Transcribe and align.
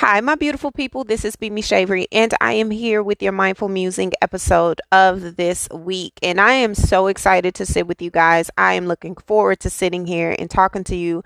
Hi, 0.00 0.20
my 0.20 0.34
beautiful 0.34 0.72
people. 0.72 1.04
This 1.04 1.24
is 1.24 1.36
Bimi 1.36 1.64
Shavery, 1.64 2.06
and 2.12 2.34
I 2.38 2.52
am 2.52 2.70
here 2.70 3.02
with 3.02 3.22
your 3.22 3.32
mindful 3.32 3.70
musing 3.70 4.12
episode 4.20 4.78
of 4.92 5.36
this 5.36 5.70
week. 5.72 6.18
And 6.22 6.38
I 6.38 6.52
am 6.52 6.74
so 6.74 7.06
excited 7.06 7.54
to 7.54 7.64
sit 7.64 7.86
with 7.86 8.02
you 8.02 8.10
guys. 8.10 8.50
I 8.58 8.74
am 8.74 8.88
looking 8.88 9.16
forward 9.16 9.60
to 9.60 9.70
sitting 9.70 10.04
here 10.04 10.36
and 10.38 10.50
talking 10.50 10.84
to 10.84 10.94
you 10.94 11.22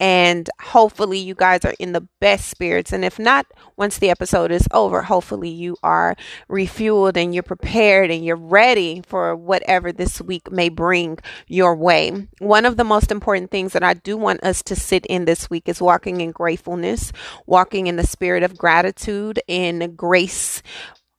and 0.00 0.48
hopefully 0.60 1.18
you 1.18 1.34
guys 1.34 1.64
are 1.64 1.74
in 1.78 1.92
the 1.92 2.06
best 2.20 2.48
spirits 2.48 2.92
and 2.92 3.04
if 3.04 3.18
not 3.18 3.46
once 3.76 3.98
the 3.98 4.10
episode 4.10 4.52
is 4.52 4.68
over 4.72 5.02
hopefully 5.02 5.48
you 5.48 5.76
are 5.82 6.14
refueled 6.48 7.16
and 7.16 7.34
you're 7.34 7.42
prepared 7.42 8.10
and 8.10 8.24
you're 8.24 8.36
ready 8.36 9.02
for 9.06 9.34
whatever 9.34 9.90
this 9.90 10.20
week 10.20 10.50
may 10.52 10.68
bring 10.68 11.18
your 11.48 11.74
way 11.74 12.28
one 12.38 12.64
of 12.64 12.76
the 12.76 12.84
most 12.84 13.10
important 13.10 13.50
things 13.50 13.72
that 13.72 13.82
i 13.82 13.92
do 13.92 14.16
want 14.16 14.42
us 14.44 14.62
to 14.62 14.76
sit 14.76 15.04
in 15.06 15.24
this 15.24 15.50
week 15.50 15.68
is 15.68 15.82
walking 15.82 16.20
in 16.20 16.30
gratefulness 16.30 17.12
walking 17.46 17.86
in 17.86 17.96
the 17.96 18.06
spirit 18.08 18.42
of 18.42 18.58
gratitude 18.58 19.40
and 19.48 19.96
grace 19.96 20.62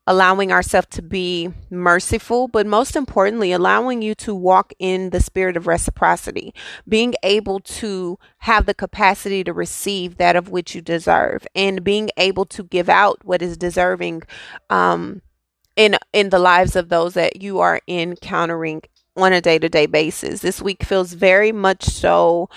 allowing 0.09 0.52
ourselves 0.52 0.88
to 0.90 1.04
be 1.04 1.54
merciful, 1.70 2.48
but 2.48 2.66
most 2.66 2.96
importantly, 2.96 3.52
allowing 3.52 4.02
you 4.02 4.16
to 4.16 4.34
walk 4.34 4.73
in 4.80 5.12
the 5.12 5.22
spirit 5.22 5.55
of 5.55 5.68
reciprocity, 5.68 6.52
being 6.88 7.13
able 7.22 7.60
to 7.60 8.18
have 8.40 8.66
the 8.66 8.73
capacity 8.73 9.44
to 9.44 9.54
receive 9.54 10.18
that 10.18 10.36
of 10.36 10.49
which 10.49 10.73
you 10.73 10.82
deserve, 10.82 11.46
and 11.54 11.84
being 11.84 12.10
able 12.18 12.44
to 12.44 12.63
give 12.63 12.90
out 12.90 13.24
what 13.24 13.44
is 13.44 13.55
deserving 13.55 14.24
um, 14.71 15.21
in 15.76 15.96
in 16.12 16.30
the 16.30 16.40
lives 16.40 16.76
of 16.76 16.90
those 16.90 17.13
that 17.13 17.44
you 17.44 17.60
are 17.60 17.80
encountering 17.88 18.82
on 19.16 19.32
a 19.32 19.41
day 19.41 19.60
to 19.60 19.70
day 19.70 19.85
basis. 19.85 20.41
This 20.41 20.60
week 20.60 20.84
feels 20.84 21.13
very 21.13 21.52
much 21.52 21.84
so 21.84 22.49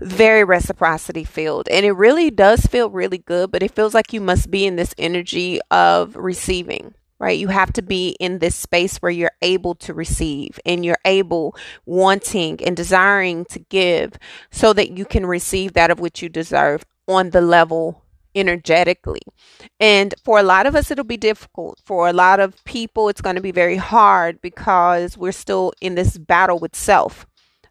very 0.00 0.44
reciprocity 0.44 1.24
filled 1.24 1.68
and 1.68 1.84
it 1.84 1.92
really 1.92 2.30
does 2.30 2.66
feel 2.66 2.90
really 2.90 3.18
good 3.18 3.50
but 3.50 3.62
it 3.62 3.74
feels 3.74 3.94
like 3.94 4.12
you 4.12 4.20
must 4.20 4.50
be 4.50 4.66
in 4.66 4.76
this 4.76 4.94
energy 4.98 5.60
of 5.70 6.16
receiving 6.16 6.94
right 7.18 7.38
you 7.38 7.48
have 7.48 7.72
to 7.72 7.82
be 7.82 8.16
in 8.20 8.38
this 8.38 8.54
space 8.54 8.96
where 8.98 9.12
you're 9.12 9.30
able 9.42 9.74
to 9.74 9.92
receive 9.92 10.58
and 10.64 10.84
you're 10.84 10.96
able 11.04 11.54
wanting 11.86 12.62
and 12.64 12.76
desiring 12.76 13.44
to 13.44 13.58
give 13.58 14.12
so 14.50 14.72
that 14.72 14.96
you 14.96 15.04
can 15.04 15.26
receive 15.26 15.74
that 15.74 15.90
of 15.90 16.00
which 16.00 16.22
you 16.22 16.28
deserve 16.28 16.84
on 17.06 17.30
the 17.30 17.40
level 17.40 18.02
energetically. 18.34 19.22
And 19.78 20.14
for 20.24 20.38
a 20.38 20.42
lot 20.42 20.66
of 20.66 20.74
us, 20.74 20.90
it'll 20.90 21.04
be 21.04 21.16
difficult. 21.16 21.80
For 21.84 22.08
a 22.08 22.12
lot 22.12 22.40
of 22.40 22.62
people, 22.64 23.08
it's 23.08 23.20
going 23.20 23.36
to 23.36 23.42
be 23.42 23.52
very 23.52 23.76
hard 23.76 24.40
because 24.40 25.16
we're 25.16 25.32
still 25.32 25.72
in 25.80 25.94
this 25.94 26.18
battle 26.18 26.58
with 26.58 26.76
self 26.76 27.26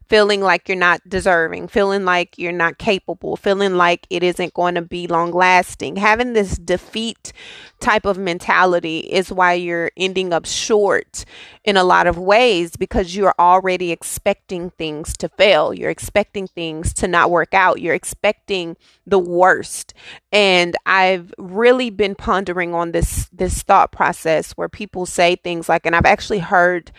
feeling 0.10 0.42
like 0.42 0.68
you're 0.68 0.78
not 0.78 1.08
deserving, 1.08 1.68
feeling 1.68 2.04
like 2.04 2.36
you're 2.38 2.52
not 2.52 2.80
capable, 2.80 3.38
feeling 3.38 3.76
like 3.76 4.08
it 4.10 4.24
isn't 4.24 4.56
going 4.56 4.74
to 4.74 4.82
be 4.82 5.06
long 5.06 5.32
lasting. 5.32 5.96
Having 5.98 6.34
this 6.34 6.58
defeat 6.58 7.32
type 7.80 8.06
of 8.06 8.18
mentality 8.18 9.00
is 9.00 9.32
why 9.32 9.54
you're 9.54 9.92
ending 9.96 10.34
up 10.34 10.46
short 10.46 11.26
in 11.64 11.78
a 11.78 11.84
lot 11.84 12.08
of 12.08 12.18
ways 12.18 12.76
because 12.76 13.16
you're 13.16 13.36
already 13.38 13.92
expecting 13.92 14.72
things 14.72 15.16
to 15.16 15.30
fail. 15.30 15.74
You're 15.74 15.92
expecting 15.92 16.48
things 16.48 16.92
to 16.96 17.08
not 17.08 17.30
work 17.30 17.54
out. 17.54 17.80
You're 17.80 17.94
expecting 17.94 18.78
the 19.06 19.20
worst. 19.20 19.94
And 20.32 20.76
I've 20.88 21.32
really 21.38 21.92
been 21.92 22.16
pondering 22.16 22.74
on 22.74 22.92
this 22.92 23.30
this 23.32 23.62
thought 23.62 23.92
process 23.92 24.54
where 24.54 24.70
people 24.70 25.06
say 25.06 25.36
things 25.36 25.70
like 25.70 25.86
and 25.86 25.96
I've 25.96 26.06
actually 26.06 26.40
heard 26.40 26.92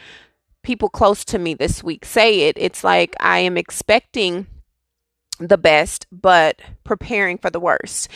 people 0.62 0.88
close 0.88 1.24
to 1.26 1.38
me 1.38 1.54
this 1.54 1.82
week 1.82 2.04
say 2.04 2.42
it. 2.42 2.56
It's 2.58 2.84
like 2.84 3.16
I 3.20 3.38
am 3.38 3.56
expecting 3.56 4.46
the 5.40 5.58
best, 5.58 6.06
but 6.12 6.60
preparing 6.84 7.38
for 7.38 7.50
the 7.50 7.60
worst. 7.60 8.08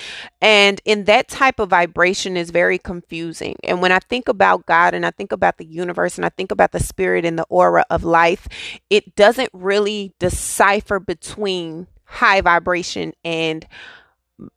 And 0.42 0.80
in 0.84 1.04
that 1.04 1.28
type 1.28 1.58
of 1.58 1.70
vibration 1.70 2.36
is 2.36 2.50
very 2.50 2.78
confusing. 2.78 3.56
And 3.64 3.80
when 3.80 3.92
I 3.92 3.98
think 3.98 4.28
about 4.28 4.66
God 4.66 4.94
and 4.94 5.06
I 5.06 5.10
think 5.10 5.32
about 5.32 5.56
the 5.56 5.64
universe 5.64 6.16
and 6.18 6.24
I 6.24 6.28
think 6.28 6.52
about 6.52 6.72
the 6.72 6.80
spirit 6.80 7.24
and 7.24 7.38
the 7.38 7.46
aura 7.48 7.84
of 7.88 8.04
life, 8.04 8.46
it 8.90 9.16
doesn't 9.16 9.50
really 9.52 10.12
decipher 10.18 11.00
between 11.00 11.86
high 12.04 12.42
vibration 12.42 13.14
and 13.24 13.66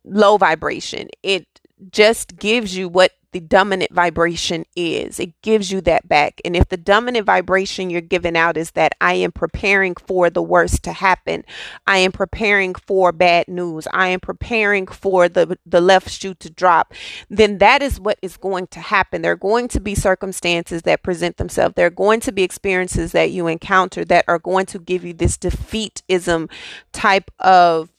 low 0.04 0.36
vibration. 0.36 1.08
It 1.22 1.46
just 1.90 2.36
gives 2.36 2.76
you 2.76 2.88
what 2.88 3.12
the 3.32 3.40
dominant 3.40 3.92
vibration 3.92 4.64
is. 4.74 5.20
It 5.20 5.40
gives 5.42 5.70
you 5.70 5.82
that 5.82 6.08
back. 6.08 6.40
And 6.44 6.56
if 6.56 6.68
the 6.68 6.78
dominant 6.78 7.26
vibration 7.26 7.90
you're 7.90 8.00
giving 8.00 8.36
out 8.36 8.56
is 8.56 8.70
that 8.70 8.94
I 9.00 9.14
am 9.14 9.32
preparing 9.32 9.94
for 9.94 10.30
the 10.30 10.42
worst 10.42 10.82
to 10.84 10.92
happen, 10.92 11.44
I 11.86 11.98
am 11.98 12.12
preparing 12.12 12.74
for 12.74 13.12
bad 13.12 13.46
news, 13.46 13.86
I 13.92 14.08
am 14.08 14.20
preparing 14.20 14.86
for 14.86 15.28
the, 15.28 15.58
the 15.66 15.80
left 15.80 16.08
shoe 16.08 16.34
to 16.34 16.48
drop, 16.48 16.94
then 17.28 17.58
that 17.58 17.82
is 17.82 18.00
what 18.00 18.18
is 18.22 18.38
going 18.38 18.68
to 18.68 18.80
happen. 18.80 19.20
There 19.20 19.32
are 19.32 19.36
going 19.36 19.68
to 19.68 19.80
be 19.80 19.94
circumstances 19.94 20.82
that 20.82 21.02
present 21.02 21.36
themselves, 21.36 21.74
there 21.74 21.86
are 21.86 21.90
going 21.90 22.20
to 22.20 22.32
be 22.32 22.42
experiences 22.42 23.12
that 23.12 23.30
you 23.30 23.46
encounter 23.46 24.06
that 24.06 24.24
are 24.26 24.38
going 24.38 24.66
to 24.66 24.78
give 24.78 25.04
you 25.04 25.12
this 25.12 25.36
defeatism 25.36 26.50
type 26.92 27.30
of 27.38 27.90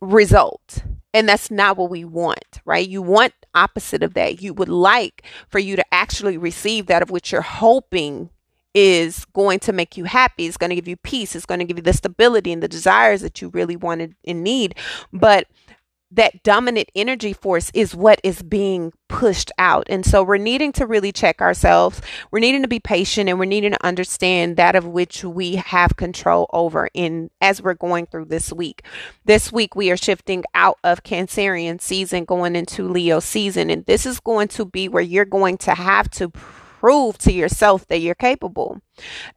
result 0.00 0.82
and 1.12 1.28
that's 1.28 1.50
not 1.50 1.76
what 1.76 1.90
we 1.90 2.04
want, 2.04 2.60
right? 2.64 2.88
You 2.88 3.02
want 3.02 3.34
opposite 3.54 4.02
of 4.02 4.14
that. 4.14 4.40
You 4.40 4.54
would 4.54 4.68
like 4.68 5.24
for 5.48 5.58
you 5.58 5.76
to 5.76 5.84
actually 5.92 6.38
receive 6.38 6.86
that 6.86 7.02
of 7.02 7.10
which 7.10 7.32
you're 7.32 7.40
hoping 7.42 8.30
is 8.74 9.24
going 9.26 9.58
to 9.60 9.72
make 9.72 9.96
you 9.96 10.04
happy. 10.04 10.46
It's 10.46 10.56
going 10.56 10.70
to 10.70 10.76
give 10.76 10.86
you 10.86 10.96
peace. 10.96 11.34
It's 11.34 11.46
going 11.46 11.58
to 11.58 11.64
give 11.64 11.76
you 11.76 11.82
the 11.82 11.92
stability 11.92 12.52
and 12.52 12.62
the 12.62 12.68
desires 12.68 13.20
that 13.22 13.42
you 13.42 13.48
really 13.48 13.76
wanted 13.76 14.14
and 14.24 14.44
need. 14.44 14.76
But 15.12 15.48
that 16.10 16.42
dominant 16.42 16.90
energy 16.94 17.32
force 17.32 17.70
is 17.72 17.94
what 17.94 18.20
is 18.24 18.42
being 18.42 18.92
pushed 19.08 19.52
out. 19.58 19.86
And 19.88 20.04
so 20.04 20.22
we're 20.22 20.38
needing 20.38 20.72
to 20.72 20.86
really 20.86 21.12
check 21.12 21.40
ourselves. 21.40 22.00
We're 22.30 22.40
needing 22.40 22.62
to 22.62 22.68
be 22.68 22.80
patient 22.80 23.28
and 23.28 23.38
we're 23.38 23.44
needing 23.44 23.72
to 23.72 23.86
understand 23.86 24.56
that 24.56 24.74
of 24.74 24.86
which 24.86 25.24
we 25.24 25.56
have 25.56 25.96
control 25.96 26.48
over 26.52 26.88
in 26.94 27.30
as 27.40 27.62
we're 27.62 27.74
going 27.74 28.06
through 28.06 28.26
this 28.26 28.52
week. 28.52 28.82
This 29.24 29.52
week 29.52 29.76
we 29.76 29.90
are 29.90 29.96
shifting 29.96 30.44
out 30.54 30.78
of 30.82 31.02
Cancerian 31.02 31.80
season 31.80 32.24
going 32.24 32.56
into 32.56 32.88
Leo 32.88 33.20
season 33.20 33.70
and 33.70 33.84
this 33.86 34.06
is 34.06 34.20
going 34.20 34.48
to 34.48 34.64
be 34.64 34.88
where 34.88 35.02
you're 35.02 35.24
going 35.24 35.58
to 35.58 35.74
have 35.74 36.10
to 36.10 36.32
prove 36.80 37.18
to 37.18 37.30
yourself 37.30 37.86
that 37.88 37.98
you're 37.98 38.14
capable. 38.14 38.80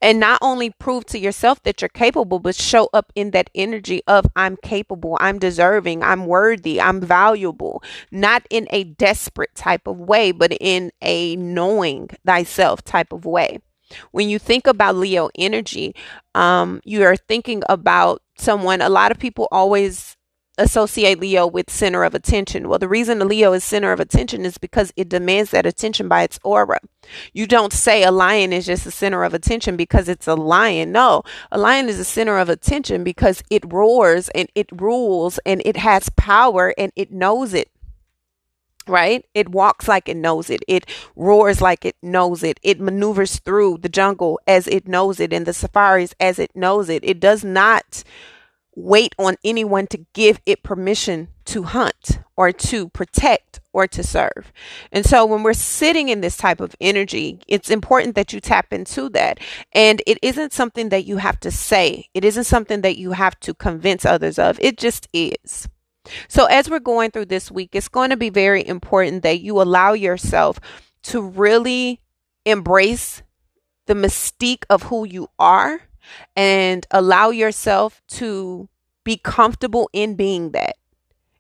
And 0.01 0.17
not 0.17 0.39
only 0.41 0.69
prove 0.69 1.05
to 1.07 1.19
yourself 1.19 1.61
that 1.63 1.81
you're 1.81 1.89
capable, 1.89 2.39
but 2.39 2.55
show 2.55 2.87
up 2.93 3.11
in 3.15 3.31
that 3.31 3.49
energy 3.53 4.01
of 4.07 4.25
I'm 4.33 4.55
capable, 4.63 5.17
I'm 5.19 5.39
deserving, 5.39 6.03
I'm 6.03 6.25
worthy, 6.25 6.79
I'm 6.79 7.01
valuable. 7.01 7.83
Not 8.11 8.47
in 8.49 8.67
a 8.69 8.85
desperate 8.85 9.53
type 9.55 9.87
of 9.87 9.99
way, 9.99 10.31
but 10.31 10.53
in 10.61 10.91
a 11.01 11.35
knowing 11.35 12.11
thyself 12.25 12.81
type 12.81 13.11
of 13.11 13.25
way. 13.25 13.59
When 14.11 14.29
you 14.29 14.39
think 14.39 14.65
about 14.65 14.95
Leo 14.95 15.29
energy, 15.37 15.95
um, 16.33 16.79
you 16.85 17.03
are 17.03 17.17
thinking 17.17 17.61
about 17.67 18.21
someone, 18.37 18.81
a 18.81 18.89
lot 18.89 19.11
of 19.11 19.19
people 19.19 19.49
always 19.51 20.12
associate 20.57 21.19
Leo 21.19 21.47
with 21.47 21.71
center 21.71 22.03
of 22.03 22.13
attention. 22.13 22.69
Well, 22.69 22.79
the 22.79 22.87
reason 22.87 23.19
the 23.19 23.25
Leo 23.25 23.53
is 23.53 23.63
center 23.63 23.91
of 23.91 23.99
attention 23.99 24.45
is 24.45 24.57
because 24.57 24.93
it 24.95 25.09
demands 25.09 25.51
that 25.51 25.65
attention 25.65 26.07
by 26.07 26.23
its 26.23 26.39
aura. 26.43 26.79
You 27.33 27.47
don't 27.47 27.73
say 27.73 28.03
a 28.03 28.11
lion 28.11 28.53
is 28.53 28.67
just 28.67 28.83
the 28.83 28.91
center 28.91 29.23
of 29.23 29.33
attention 29.33 29.75
because 29.75 30.07
it's 30.07 30.27
a 30.27 30.35
lion. 30.35 30.91
No, 30.91 31.23
a 31.51 31.57
lion 31.57 31.89
is 31.89 31.97
the 31.97 32.03
center 32.03 32.37
of 32.37 32.49
attention 32.49 33.03
because 33.03 33.43
it 33.49 33.71
roars 33.71 34.29
and 34.29 34.47
it 34.53 34.69
rules 34.71 35.39
and 35.45 35.61
it 35.65 35.77
has 35.77 36.09
power 36.09 36.73
and 36.77 36.91
it 36.95 37.11
knows 37.11 37.53
it. 37.53 37.69
Right? 38.85 39.25
It 39.33 39.47
walks 39.47 39.87
like 39.87 40.09
it 40.09 40.17
knows 40.17 40.49
it. 40.49 40.61
It 40.67 40.85
roars 41.15 41.61
like 41.61 41.85
it 41.85 41.95
knows 42.01 42.43
it. 42.43 42.59
It 42.63 42.81
maneuvers 42.81 43.39
through 43.39 43.77
the 43.77 43.87
jungle 43.87 44.41
as 44.45 44.67
it 44.67 44.89
knows 44.89 45.21
it 45.21 45.31
and 45.31 45.45
the 45.45 45.53
safaris 45.53 46.13
as 46.19 46.37
it 46.37 46.51
knows 46.53 46.89
it. 46.89 47.01
It 47.05 47.21
does 47.21 47.45
not 47.45 48.03
wait 48.75 49.13
on 49.19 49.35
anyone 49.43 49.87
to 49.87 50.05
give 50.13 50.39
it 50.45 50.63
permission 50.63 51.29
to 51.45 51.63
hunt 51.63 52.19
or 52.35 52.51
to 52.51 52.89
protect 52.89 53.59
or 53.71 53.87
to 53.87 54.03
serve. 54.03 54.51
And 54.91 55.05
so 55.05 55.25
when 55.25 55.43
we're 55.43 55.53
sitting 55.53 56.09
in 56.09 56.21
this 56.21 56.37
type 56.37 56.59
of 56.59 56.75
energy, 56.79 57.39
it's 57.47 57.69
important 57.69 58.15
that 58.15 58.33
you 58.33 58.39
tap 58.39 58.73
into 58.73 59.09
that. 59.09 59.39
And 59.73 60.01
it 60.07 60.17
isn't 60.21 60.53
something 60.53 60.89
that 60.89 61.05
you 61.05 61.17
have 61.17 61.39
to 61.41 61.51
say, 61.51 62.09
it 62.13 62.25
isn't 62.25 62.45
something 62.45 62.81
that 62.81 62.97
you 62.97 63.11
have 63.11 63.39
to 63.41 63.53
convince 63.53 64.05
others 64.05 64.39
of. 64.39 64.59
It 64.59 64.77
just 64.77 65.07
is. 65.13 65.67
So 66.27 66.45
as 66.45 66.69
we're 66.69 66.79
going 66.79 67.11
through 67.11 67.25
this 67.25 67.49
week, 67.49 67.69
it's 67.73 67.87
going 67.87 68.09
to 68.09 68.17
be 68.17 68.29
very 68.29 68.65
important 68.65 69.23
that 69.23 69.41
you 69.41 69.61
allow 69.61 69.93
yourself 69.93 70.59
to 71.03 71.21
really 71.21 72.01
embrace 72.45 73.21
the 73.85 73.93
mystique 73.93 74.63
of 74.69 74.83
who 74.83 75.05
you 75.05 75.27
are 75.39 75.81
and 76.35 76.85
allow 76.91 77.29
yourself 77.29 78.01
to 78.07 78.69
be 79.03 79.17
comfortable 79.17 79.89
in 79.93 80.15
being 80.15 80.51
that. 80.51 80.77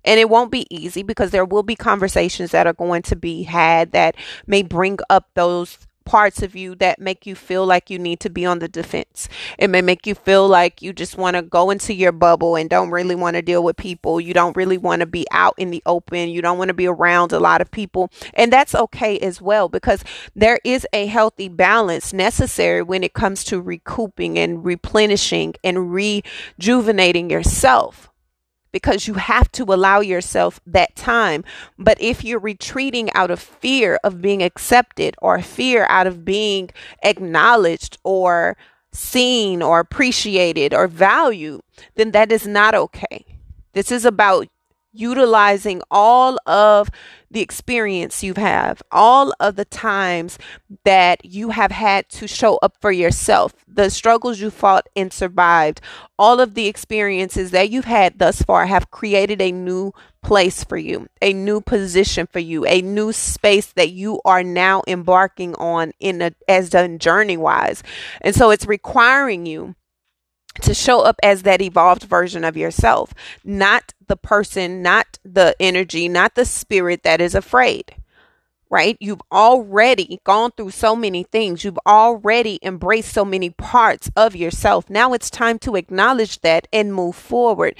And 0.05 0.19
it 0.19 0.29
won't 0.29 0.51
be 0.51 0.67
easy 0.69 1.01
because 1.01 1.31
there 1.31 1.45
will 1.45 1.63
be 1.63 1.75
conversations 1.75 2.51
that 2.51 2.67
are 2.67 2.73
going 2.73 3.03
to 3.03 3.15
be 3.15 3.43
had 3.43 3.93
that 3.93 4.15
may 4.45 4.61
bring 4.61 4.99
up 5.09 5.29
those 5.33 5.77
parts 6.05 6.41
of 6.41 6.55
you 6.55 6.75
that 6.75 6.99
make 6.99 7.25
you 7.25 7.35
feel 7.35 7.65
like 7.65 7.89
you 7.89 7.99
need 7.99 8.19
to 8.21 8.29
be 8.29 8.45
on 8.45 8.59
the 8.59 8.67
defense. 8.67 9.27
It 9.57 9.69
may 9.69 9.81
make 9.81 10.05
you 10.05 10.15
feel 10.15 10.47
like 10.47 10.81
you 10.81 10.93
just 10.93 11.17
want 11.17 11.35
to 11.35 11.41
go 11.41 11.69
into 11.69 11.93
your 11.93 12.11
bubble 12.11 12.55
and 12.55 12.69
don't 12.69 12.91
really 12.91 13.15
want 13.15 13.35
to 13.35 13.41
deal 13.41 13.63
with 13.63 13.77
people. 13.77 14.21
You 14.21 14.33
don't 14.33 14.55
really 14.55 14.77
want 14.77 15.01
to 15.01 15.05
be 15.05 15.25
out 15.31 15.55
in 15.57 15.71
the 15.71 15.83
open. 15.85 16.29
You 16.29 16.41
don't 16.41 16.57
want 16.57 16.69
to 16.69 16.73
be 16.73 16.87
around 16.87 17.31
a 17.31 17.39
lot 17.39 17.61
of 17.61 17.71
people. 17.71 18.09
And 18.33 18.51
that's 18.51 18.75
okay 18.75 19.17
as 19.19 19.41
well 19.41 19.69
because 19.69 20.03
there 20.35 20.59
is 20.63 20.87
a 20.93 21.07
healthy 21.07 21.49
balance 21.49 22.13
necessary 22.13 22.81
when 22.81 23.03
it 23.03 23.13
comes 23.13 23.43
to 23.45 23.61
recouping 23.61 24.37
and 24.37 24.63
replenishing 24.63 25.55
and 25.63 25.93
rejuvenating 25.93 27.29
yourself 27.29 28.12
because 28.73 29.07
you 29.07 29.13
have 29.13 29.49
to 29.53 29.63
allow 29.63 30.01
yourself 30.01 30.59
that 30.65 30.93
time. 30.97 31.45
But 31.79 32.01
if 32.01 32.25
you're 32.25 32.39
retreating 32.39 33.09
out 33.13 33.31
of 33.31 33.39
fear 33.39 33.97
of 34.03 34.21
being 34.21 34.43
accepted 34.43 35.15
or 35.21 35.41
fear 35.41 35.85
out 35.87 36.07
of 36.07 36.25
being 36.25 36.71
acknowledged 37.03 37.99
or 38.03 38.57
seen 38.91 39.61
or 39.61 39.79
appreciated 39.79 40.73
or 40.73 40.87
valued, 40.87 41.61
then 41.95 42.11
that 42.11 42.31
is 42.31 42.45
not 42.45 42.75
okay. 42.75 43.25
This 43.73 43.91
is 43.91 44.03
about 44.05 44.47
utilizing 44.93 45.81
all 45.91 46.37
of 46.45 46.89
the 47.29 47.41
experience 47.41 48.23
you 48.23 48.35
have, 48.35 48.53
had, 48.53 48.81
all 48.91 49.33
of 49.39 49.55
the 49.55 49.65
times 49.65 50.37
that 50.85 51.25
you 51.25 51.49
have 51.49 51.71
had 51.71 52.07
to 52.09 52.27
show 52.27 52.57
up 52.57 52.77
for 52.79 52.91
yourself, 52.91 53.53
the 53.67 53.89
struggles 53.89 54.39
you 54.39 54.51
fought 54.51 54.87
and 54.95 55.11
survived, 55.11 55.81
all 56.19 56.39
of 56.39 56.53
the 56.53 56.67
experiences 56.67 57.51
that 57.51 57.69
you've 57.69 57.85
had 57.85 58.19
thus 58.19 58.41
far 58.41 58.67
have 58.67 58.91
created 58.91 59.41
a 59.41 59.51
new 59.51 59.91
place 60.21 60.63
for 60.63 60.77
you, 60.77 61.07
a 61.21 61.33
new 61.33 61.59
position 61.59 62.27
for 62.27 62.39
you, 62.39 62.65
a 62.65 62.81
new 62.81 63.11
space 63.11 63.73
that 63.73 63.91
you 63.91 64.21
are 64.23 64.43
now 64.43 64.83
embarking 64.87 65.55
on 65.55 65.91
in 65.99 66.21
a 66.21 66.31
as 66.47 66.69
done 66.69 66.99
journey 66.99 67.37
wise. 67.37 67.83
And 68.21 68.35
so 68.35 68.51
it's 68.51 68.65
requiring 68.65 69.45
you 69.45 69.75
to 70.61 70.73
show 70.73 71.01
up 71.01 71.19
as 71.23 71.43
that 71.43 71.61
evolved 71.61 72.03
version 72.03 72.43
of 72.43 72.55
yourself, 72.57 73.13
not 73.43 73.93
the 74.07 74.17
person, 74.17 74.81
not 74.81 75.19
the 75.23 75.55
energy, 75.59 76.07
not 76.07 76.35
the 76.35 76.45
spirit 76.45 77.03
that 77.03 77.21
is 77.21 77.35
afraid 77.35 77.95
right? 78.73 78.97
You've 78.99 79.21
already 79.31 80.19
gone 80.23 80.49
through 80.57 80.71
so 80.71 80.95
many 80.95 81.21
things. 81.21 81.63
You've 81.63 81.77
already 81.85 82.57
embraced 82.63 83.13
so 83.13 83.23
many 83.23 83.51
parts 83.51 84.09
of 84.15 84.35
yourself. 84.35 84.89
Now 84.89 85.13
it's 85.13 85.29
time 85.29 85.59
to 85.59 85.75
acknowledge 85.75 86.41
that 86.41 86.67
and 86.73 86.91
move 86.91 87.15
forward. 87.15 87.75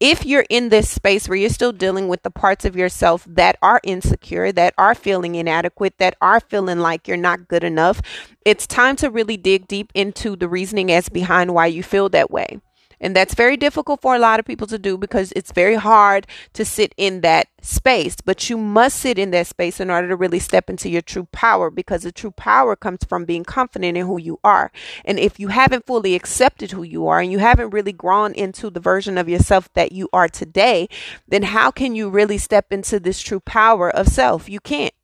If 0.00 0.26
you're 0.26 0.44
in 0.50 0.68
this 0.68 0.90
space 0.90 1.30
where 1.30 1.38
you're 1.38 1.48
still 1.48 1.72
dealing 1.72 2.08
with 2.08 2.24
the 2.24 2.30
parts 2.30 2.66
of 2.66 2.76
yourself 2.76 3.24
that 3.26 3.56
are 3.62 3.80
insecure, 3.84 4.52
that 4.52 4.74
are 4.76 4.94
feeling 4.94 5.34
inadequate, 5.34 5.94
that 5.96 6.14
are 6.20 6.40
feeling 6.40 6.78
like 6.78 7.08
you're 7.08 7.16
not 7.16 7.48
good 7.48 7.64
enough, 7.64 8.02
it's 8.44 8.66
time 8.66 8.96
to 8.96 9.08
really 9.08 9.38
dig 9.38 9.66
deep 9.66 9.90
into 9.94 10.36
the 10.36 10.46
reasoning 10.46 10.92
as 10.92 11.08
behind 11.08 11.54
why 11.54 11.68
you 11.68 11.82
feel 11.82 12.10
that 12.10 12.30
way. 12.30 12.60
And 13.04 13.14
that's 13.14 13.34
very 13.34 13.58
difficult 13.58 14.00
for 14.00 14.16
a 14.16 14.18
lot 14.18 14.40
of 14.40 14.46
people 14.46 14.66
to 14.68 14.78
do 14.78 14.96
because 14.96 15.30
it's 15.36 15.52
very 15.52 15.74
hard 15.74 16.26
to 16.54 16.64
sit 16.64 16.94
in 16.96 17.20
that 17.20 17.48
space. 17.60 18.16
But 18.24 18.48
you 18.48 18.56
must 18.56 18.98
sit 18.98 19.18
in 19.18 19.30
that 19.32 19.46
space 19.46 19.78
in 19.78 19.90
order 19.90 20.08
to 20.08 20.16
really 20.16 20.38
step 20.38 20.70
into 20.70 20.88
your 20.88 21.02
true 21.02 21.28
power 21.30 21.70
because 21.70 22.04
the 22.04 22.12
true 22.12 22.30
power 22.30 22.74
comes 22.74 23.04
from 23.06 23.26
being 23.26 23.44
confident 23.44 23.98
in 23.98 24.06
who 24.06 24.18
you 24.18 24.40
are. 24.42 24.72
And 25.04 25.18
if 25.18 25.38
you 25.38 25.48
haven't 25.48 25.84
fully 25.84 26.14
accepted 26.14 26.70
who 26.70 26.82
you 26.82 27.06
are 27.06 27.20
and 27.20 27.30
you 27.30 27.40
haven't 27.40 27.74
really 27.74 27.92
grown 27.92 28.32
into 28.32 28.70
the 28.70 28.80
version 28.80 29.18
of 29.18 29.28
yourself 29.28 29.70
that 29.74 29.92
you 29.92 30.08
are 30.14 30.28
today, 30.28 30.88
then 31.28 31.42
how 31.42 31.70
can 31.70 31.94
you 31.94 32.08
really 32.08 32.38
step 32.38 32.72
into 32.72 32.98
this 32.98 33.20
true 33.20 33.40
power 33.40 33.90
of 33.90 34.08
self? 34.08 34.48
You 34.48 34.60
can't 34.60 34.94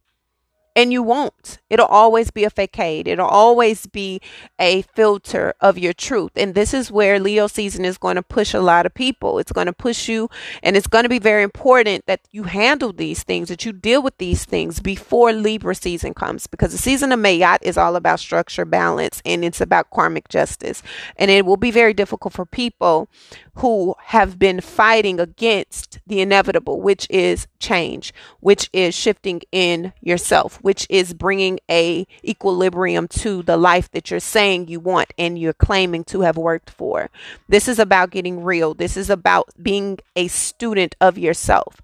and 0.76 0.92
you 0.92 1.02
won't. 1.02 1.58
It'll 1.68 1.86
always 1.86 2.30
be 2.30 2.44
a 2.44 2.50
facade. 2.50 3.08
It'll 3.08 3.26
always 3.26 3.86
be 3.86 4.20
a 4.58 4.82
filter 4.82 5.54
of 5.60 5.78
your 5.78 5.92
truth. 5.92 6.32
And 6.36 6.54
this 6.54 6.72
is 6.72 6.90
where 6.90 7.18
Leo 7.18 7.46
season 7.46 7.84
is 7.84 7.98
going 7.98 8.16
to 8.16 8.22
push 8.22 8.54
a 8.54 8.60
lot 8.60 8.86
of 8.86 8.94
people. 8.94 9.38
It's 9.38 9.52
going 9.52 9.66
to 9.66 9.72
push 9.72 10.08
you, 10.08 10.28
and 10.62 10.76
it's 10.76 10.86
going 10.86 11.04
to 11.04 11.08
be 11.08 11.18
very 11.18 11.42
important 11.42 12.06
that 12.06 12.20
you 12.30 12.44
handle 12.44 12.92
these 12.92 13.22
things, 13.22 13.48
that 13.48 13.64
you 13.64 13.72
deal 13.72 14.02
with 14.02 14.16
these 14.18 14.44
things 14.44 14.80
before 14.80 15.32
Libra 15.32 15.74
season 15.74 16.14
comes, 16.14 16.46
because 16.46 16.72
the 16.72 16.78
season 16.78 17.12
of 17.12 17.20
Ma'at 17.20 17.58
is 17.62 17.76
all 17.76 17.96
about 17.96 18.20
structure, 18.20 18.64
balance, 18.64 19.20
and 19.24 19.44
it's 19.44 19.60
about 19.60 19.90
karmic 19.90 20.28
justice. 20.28 20.82
And 21.16 21.30
it 21.30 21.44
will 21.46 21.56
be 21.56 21.70
very 21.70 21.94
difficult 21.94 22.34
for 22.34 22.46
people 22.46 23.08
who 23.56 23.94
have 24.04 24.38
been 24.38 24.60
fighting 24.60 25.20
against 25.20 25.98
the 26.06 26.20
inevitable, 26.20 26.80
which 26.80 27.06
is 27.10 27.46
change, 27.58 28.14
which 28.40 28.70
is 28.72 28.94
shifting 28.94 29.42
in 29.52 29.92
yourself 30.00 30.59
which 30.62 30.86
is 30.90 31.14
bringing 31.14 31.58
a 31.70 32.06
equilibrium 32.24 33.08
to 33.08 33.42
the 33.42 33.56
life 33.56 33.90
that 33.90 34.10
you're 34.10 34.20
saying 34.20 34.68
you 34.68 34.80
want 34.80 35.12
and 35.18 35.38
you're 35.38 35.52
claiming 35.52 36.04
to 36.04 36.22
have 36.22 36.36
worked 36.36 36.70
for. 36.70 37.10
This 37.48 37.68
is 37.68 37.78
about 37.78 38.10
getting 38.10 38.42
real. 38.42 38.74
This 38.74 38.96
is 38.96 39.10
about 39.10 39.48
being 39.60 39.98
a 40.16 40.28
student 40.28 40.96
of 41.00 41.18
yourself. 41.18 41.80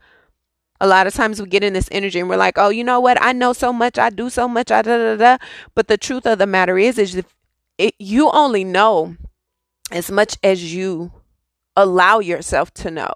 A 0.80 0.86
lot 0.86 1.06
of 1.06 1.14
times 1.14 1.40
we 1.40 1.48
get 1.48 1.64
in 1.64 1.72
this 1.72 1.88
energy 1.90 2.20
and 2.20 2.28
we're 2.28 2.36
like, 2.36 2.58
oh, 2.58 2.68
you 2.68 2.84
know 2.84 3.00
what? 3.00 3.20
I 3.20 3.32
know 3.32 3.52
so 3.52 3.72
much. 3.72 3.98
I 3.98 4.10
do 4.10 4.28
so 4.28 4.46
much. 4.46 4.70
I 4.70 4.82
da 4.82 4.98
da 4.98 5.16
da. 5.16 5.44
But 5.74 5.88
the 5.88 5.96
truth 5.96 6.26
of 6.26 6.38
the 6.38 6.46
matter 6.46 6.76
is, 6.76 6.98
is 6.98 7.14
if 7.16 7.34
it, 7.78 7.94
you 7.98 8.30
only 8.30 8.64
know 8.64 9.16
as 9.90 10.10
much 10.10 10.36
as 10.42 10.74
you 10.74 11.12
allow 11.76 12.18
yourself 12.18 12.72
to 12.74 12.90
know. 12.90 13.12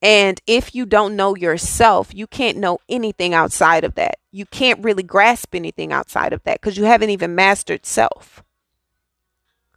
And 0.00 0.40
if 0.46 0.74
you 0.74 0.86
don't 0.86 1.16
know 1.16 1.36
yourself, 1.36 2.14
you 2.14 2.26
can't 2.26 2.58
know 2.58 2.78
anything 2.88 3.34
outside 3.34 3.84
of 3.84 3.94
that. 3.96 4.16
You 4.32 4.46
can't 4.46 4.82
really 4.82 5.02
grasp 5.02 5.54
anything 5.54 5.92
outside 5.92 6.32
of 6.32 6.42
that 6.44 6.60
because 6.60 6.76
you 6.76 6.84
haven't 6.84 7.10
even 7.10 7.34
mastered 7.34 7.84
self. 7.84 8.42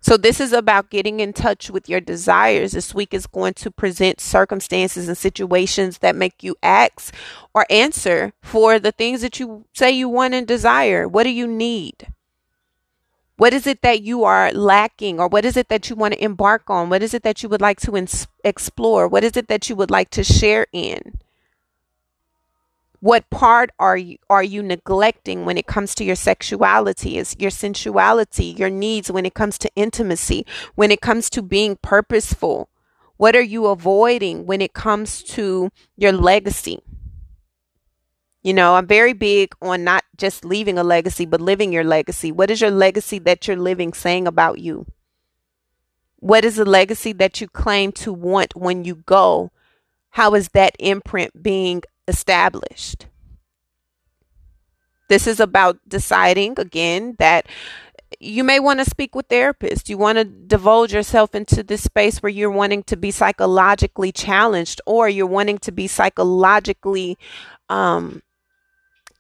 So, 0.04 0.18
this 0.18 0.42
is 0.42 0.52
about 0.52 0.90
getting 0.90 1.22
in 1.22 1.32
touch 1.32 1.70
with 1.70 1.88
your 1.88 2.02
desires. 2.02 2.74
This 2.74 2.94
week 2.94 3.14
is 3.14 3.26
going 3.26 3.54
to 3.54 3.72
present 3.72 4.20
circumstances 4.20 5.08
and 5.08 5.18
situations 5.18 6.00
that 6.00 6.14
make 6.14 6.44
you 6.44 6.58
ask 6.62 7.16
or 7.54 7.66
answer 7.70 8.34
for 8.42 8.80
the 8.80 8.92
things 8.92 9.22
that 9.22 9.40
you 9.40 9.64
say 9.74 9.92
you 9.92 10.10
want 10.10 10.34
and 10.34 10.46
desire. 10.46 11.08
What 11.08 11.24
do 11.24 11.30
you 11.30 11.48
need? 11.48 12.08
What 13.38 13.54
is 13.54 13.66
it 13.66 13.82
that 13.82 14.04
you 14.04 14.24
are 14.24 14.52
lacking, 14.52 15.20
or 15.20 15.28
what 15.28 15.44
is 15.44 15.58
it 15.58 15.70
that 15.70 15.90
you 15.90 15.96
want 15.96 16.14
to 16.14 16.24
embark 16.24 16.70
on? 16.70 16.90
What 16.90 17.02
is 17.02 17.14
it 17.14 17.24
that 17.24 17.42
you 17.42 17.50
would 17.50 17.62
like 17.62 17.80
to 17.82 18.08
explore? 18.44 19.08
What 19.08 19.24
is 19.24 19.36
it 19.36 19.48
that 19.48 19.70
you 19.70 19.76
would 19.76 19.90
like 19.90 20.12
to 20.12 20.24
share 20.24 20.68
in? 20.72 21.18
What 23.00 23.30
part 23.30 23.72
are 23.80 23.98
you 23.98 24.18
are 24.30 24.44
you 24.44 24.64
neglecting 24.64 25.44
when 25.44 25.58
it 25.58 25.68
comes 25.68 25.94
to 25.96 26.06
your 26.06 26.16
sexuality, 26.16 27.18
is 27.18 27.36
your 27.38 27.52
sensuality, 27.52 28.58
your 28.58 28.70
needs 28.70 29.12
when 29.12 29.26
it 29.26 29.34
comes 29.34 29.58
to 29.58 29.72
intimacy, 29.76 30.46
when 30.76 30.92
it 30.92 31.02
comes 31.02 31.30
to 31.32 31.42
being 31.42 31.76
purposeful? 31.82 32.70
What 33.18 33.36
are 33.36 33.42
you 33.42 33.66
avoiding 33.66 34.46
when 34.46 34.62
it 34.62 34.74
comes 34.74 35.22
to 35.36 35.70
your 35.98 36.14
legacy? 36.14 36.80
You 38.42 38.54
know, 38.54 38.76
I'm 38.76 38.88
very 38.88 39.14
big 39.14 39.54
on 39.62 39.84
not 39.84 40.03
just 40.18 40.46
leaving 40.46 40.78
a 40.78 40.84
legacy, 40.84 41.26
but 41.26 41.42
living 41.42 41.74
your 41.74 41.84
legacy. 41.84 42.32
What 42.32 42.52
is 42.52 42.62
your 42.62 42.72
legacy 42.72 43.20
that 43.20 43.48
you're 43.48 43.58
living 43.58 43.94
saying 43.94 44.28
about 44.28 44.60
you? 44.60 44.86
What 46.18 46.46
is 46.46 46.56
the 46.56 46.66
legacy 46.66 47.14
that 47.14 47.42
you 47.42 47.48
claim 47.48 47.92
to 47.94 48.14
want 48.14 48.56
when 48.56 48.86
you 48.86 48.96
go? 48.96 49.52
How 50.12 50.36
is 50.36 50.50
that 50.50 50.76
imprint 50.80 51.42
being 51.42 51.84
established? 52.08 53.08
This 55.10 55.28
is 55.28 55.40
about 55.40 55.78
deciding 55.88 56.60
again 56.60 57.16
that 57.20 57.48
you 58.20 58.44
may 58.44 58.60
want 58.60 58.80
to 58.80 58.86
speak 58.86 59.16
with 59.16 59.28
therapists. 59.28 59.90
You 59.90 59.98
want 59.98 60.18
to 60.18 60.24
divulge 60.24 60.94
yourself 60.94 61.36
into 61.36 61.64
this 61.64 61.84
space 61.84 62.20
where 62.20 62.30
you're 62.30 62.52
wanting 62.52 62.84
to 62.84 62.96
be 62.96 63.12
psychologically 63.12 64.12
challenged 64.12 64.82
or 64.86 65.10
you're 65.10 65.26
wanting 65.26 65.58
to 65.60 65.72
be 65.72 65.88
psychologically 65.88 67.18
um, 67.70 68.22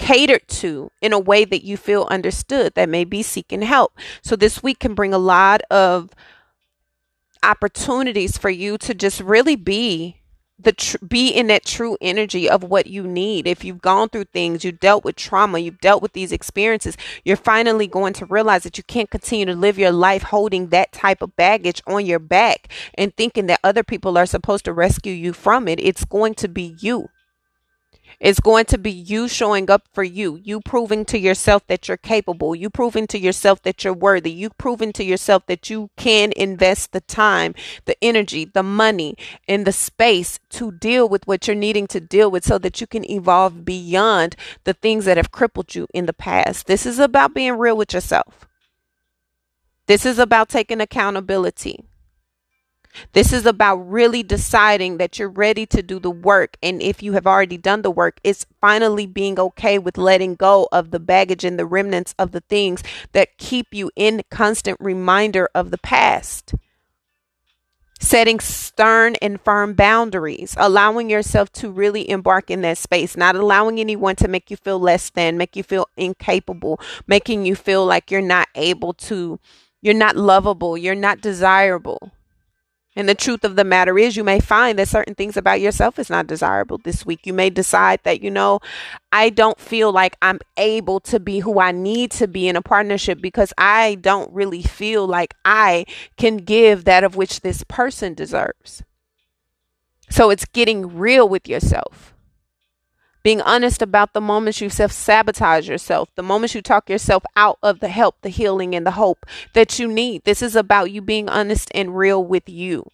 catered 0.03 0.45
to 0.49 0.91
in 1.01 1.13
a 1.13 1.19
way 1.19 1.45
that 1.45 1.63
you 1.63 1.77
feel 1.77 2.05
understood 2.11 2.73
that 2.75 2.89
may 2.89 3.05
be 3.05 3.23
seeking 3.23 3.61
help. 3.61 3.97
So 4.21 4.35
this 4.35 4.61
week 4.61 4.79
can 4.79 4.95
bring 4.95 5.13
a 5.13 5.17
lot 5.17 5.61
of 5.71 6.09
opportunities 7.41 8.37
for 8.37 8.49
you 8.49 8.77
to 8.79 8.93
just 8.93 9.21
really 9.21 9.55
be 9.55 10.17
the 10.59 10.73
tr- 10.73 10.97
be 11.07 11.29
in 11.29 11.47
that 11.47 11.65
true 11.65 11.97
energy 12.01 12.49
of 12.49 12.65
what 12.65 12.87
you 12.87 13.07
need. 13.07 13.47
If 13.47 13.63
you've 13.63 13.81
gone 13.81 14.09
through 14.09 14.25
things, 14.25 14.65
you 14.65 14.73
dealt 14.73 15.05
with 15.05 15.15
trauma, 15.15 15.59
you've 15.59 15.79
dealt 15.79 16.01
with 16.01 16.11
these 16.11 16.33
experiences, 16.33 16.97
you're 17.23 17.37
finally 17.37 17.87
going 17.87 18.11
to 18.15 18.25
realize 18.25 18.63
that 18.63 18.77
you 18.77 18.83
can't 18.83 19.09
continue 19.09 19.45
to 19.45 19.55
live 19.55 19.79
your 19.79 19.93
life 19.93 20.23
holding 20.23 20.67
that 20.67 20.91
type 20.91 21.21
of 21.21 21.33
baggage 21.37 21.81
on 21.87 22.05
your 22.05 22.19
back 22.19 22.67
and 22.95 23.15
thinking 23.15 23.45
that 23.45 23.61
other 23.63 23.83
people 23.83 24.17
are 24.17 24.25
supposed 24.25 24.65
to 24.65 24.73
rescue 24.73 25.13
you 25.13 25.31
from 25.31 25.69
it. 25.69 25.79
It's 25.79 26.03
going 26.03 26.33
to 26.35 26.49
be 26.49 26.75
you. 26.81 27.07
It's 28.19 28.39
going 28.39 28.65
to 28.65 28.77
be 28.77 28.91
you 28.91 29.27
showing 29.27 29.69
up 29.69 29.87
for 29.93 30.03
you, 30.03 30.35
you 30.35 30.61
proving 30.61 31.05
to 31.05 31.19
yourself 31.19 31.65
that 31.67 31.87
you're 31.87 31.97
capable, 31.97 32.55
you 32.55 32.69
proving 32.69 33.07
to 33.07 33.19
yourself 33.19 33.61
that 33.63 33.83
you're 33.83 33.93
worthy, 33.93 34.31
you 34.31 34.49
proving 34.51 34.93
to 34.93 35.03
yourself 35.03 35.45
that 35.47 35.69
you 35.69 35.89
can 35.97 36.31
invest 36.35 36.91
the 36.91 37.01
time, 37.01 37.53
the 37.85 38.01
energy, 38.03 38.45
the 38.45 38.63
money, 38.63 39.15
and 39.47 39.65
the 39.65 39.71
space 39.71 40.39
to 40.49 40.71
deal 40.71 41.07
with 41.07 41.25
what 41.27 41.47
you're 41.47 41.55
needing 41.55 41.87
to 41.87 41.99
deal 41.99 42.29
with 42.29 42.45
so 42.45 42.57
that 42.57 42.81
you 42.81 42.87
can 42.87 43.09
evolve 43.09 43.65
beyond 43.65 44.35
the 44.63 44.73
things 44.73 45.05
that 45.05 45.17
have 45.17 45.31
crippled 45.31 45.75
you 45.75 45.87
in 45.93 46.05
the 46.05 46.13
past. 46.13 46.67
This 46.67 46.85
is 46.85 46.99
about 46.99 47.33
being 47.33 47.57
real 47.57 47.77
with 47.77 47.93
yourself. 47.93 48.47
This 49.85 50.05
is 50.05 50.17
about 50.17 50.49
taking 50.49 50.79
accountability. 50.79 51.83
This 53.13 53.33
is 53.33 53.45
about 53.45 53.77
really 53.77 54.23
deciding 54.23 54.97
that 54.97 55.19
you're 55.19 55.29
ready 55.29 55.65
to 55.67 55.81
do 55.81 55.99
the 55.99 56.11
work. 56.11 56.57
And 56.61 56.81
if 56.81 57.03
you 57.03 57.13
have 57.13 57.27
already 57.27 57.57
done 57.57 57.81
the 57.81 57.91
work, 57.91 58.19
it's 58.23 58.45
finally 58.61 59.05
being 59.05 59.39
okay 59.39 59.79
with 59.79 59.97
letting 59.97 60.35
go 60.35 60.67
of 60.71 60.91
the 60.91 60.99
baggage 60.99 61.43
and 61.43 61.57
the 61.59 61.65
remnants 61.65 62.15
of 62.17 62.31
the 62.31 62.41
things 62.41 62.83
that 63.11 63.37
keep 63.37 63.73
you 63.73 63.91
in 63.95 64.23
constant 64.29 64.77
reminder 64.79 65.49
of 65.53 65.71
the 65.71 65.77
past. 65.77 66.55
Setting 67.99 68.41
stern 68.41 69.15
and 69.21 69.39
firm 69.39 69.75
boundaries, 69.75 70.55
allowing 70.59 71.09
yourself 71.09 71.49
to 71.53 71.71
really 71.71 72.09
embark 72.09 72.51
in 72.51 72.61
that 72.61 72.77
space, 72.77 73.15
not 73.15 73.35
allowing 73.35 73.79
anyone 73.79 74.17
to 74.17 74.27
make 74.27 74.51
you 74.51 74.57
feel 74.57 74.77
less 74.77 75.09
than, 75.09 75.37
make 75.37 75.55
you 75.55 75.63
feel 75.63 75.87
incapable, 75.95 76.81
making 77.07 77.45
you 77.45 77.55
feel 77.55 77.85
like 77.85 78.11
you're 78.11 78.19
not 78.19 78.49
able 78.55 78.91
to, 78.93 79.39
you're 79.81 79.93
not 79.93 80.17
lovable, 80.17 80.77
you're 80.77 80.95
not 80.95 81.21
desirable 81.21 82.11
and 82.95 83.09
the 83.09 83.15
truth 83.15 83.43
of 83.43 83.55
the 83.55 83.63
matter 83.63 83.97
is, 83.97 84.15
you 84.15 84.23
may 84.23 84.39
find 84.39 84.77
that 84.77 84.87
certain 84.87 85.15
things 85.15 85.35
about 85.35 85.61
yourself 85.61 85.97
is 85.97 86.09
not 86.09 86.27
desirable 86.27 86.77
this 86.77 87.05
week. 87.05 87.25
You 87.25 87.33
may 87.33 87.49
decide 87.49 87.99
that, 88.03 88.21
you 88.21 88.29
know, 88.29 88.59
I 89.11 89.29
don't 89.29 89.59
feel 89.59 89.91
like 89.91 90.15
I'm 90.21 90.39
able 90.57 90.99
to 91.01 91.19
be 91.19 91.39
who 91.39 91.59
I 91.59 91.71
need 91.71 92.11
to 92.11 92.27
be 92.27 92.47
in 92.47 92.55
a 92.55 92.61
partnership 92.61 93.19
because 93.19 93.51
I 93.57 93.95
don't 93.95 94.31
really 94.31 94.61
feel 94.61 95.07
like 95.07 95.33
I 95.43 95.85
can 96.17 96.37
give 96.37 96.83
that 96.85 97.03
of 97.03 97.15
which 97.15 97.41
this 97.41 97.63
person 97.67 98.13
deserves. 98.13 98.83
So 100.09 100.29
it's 100.29 100.45
getting 100.45 100.95
real 100.95 101.27
with 101.27 101.49
yourself 101.49 102.12
being 103.23 103.41
honest 103.41 103.81
about 103.81 104.13
the 104.13 104.21
moments 104.21 104.59
you 104.59 104.69
self 104.69 104.91
sabotage 104.91 105.67
yourself, 105.67 106.09
the 106.15 106.21
moments 106.21 106.53
you 106.53 106.61
talk 106.61 106.89
yourself 106.89 107.23
out 107.35 107.57
of 107.63 107.79
the 107.79 107.87
help, 107.87 108.17
the 108.21 108.29
healing, 108.29 108.75
and 108.75 108.85
the 108.85 108.91
hope 108.91 109.25
that 109.53 109.79
you 109.79 109.87
need. 109.87 110.23
This 110.25 110.41
is 110.41 110.55
about 110.55 110.91
you 110.91 111.01
being 111.01 111.29
honest 111.29 111.71
and 111.73 111.97
real 111.97 112.23
with 112.23 112.49
you. 112.49 112.85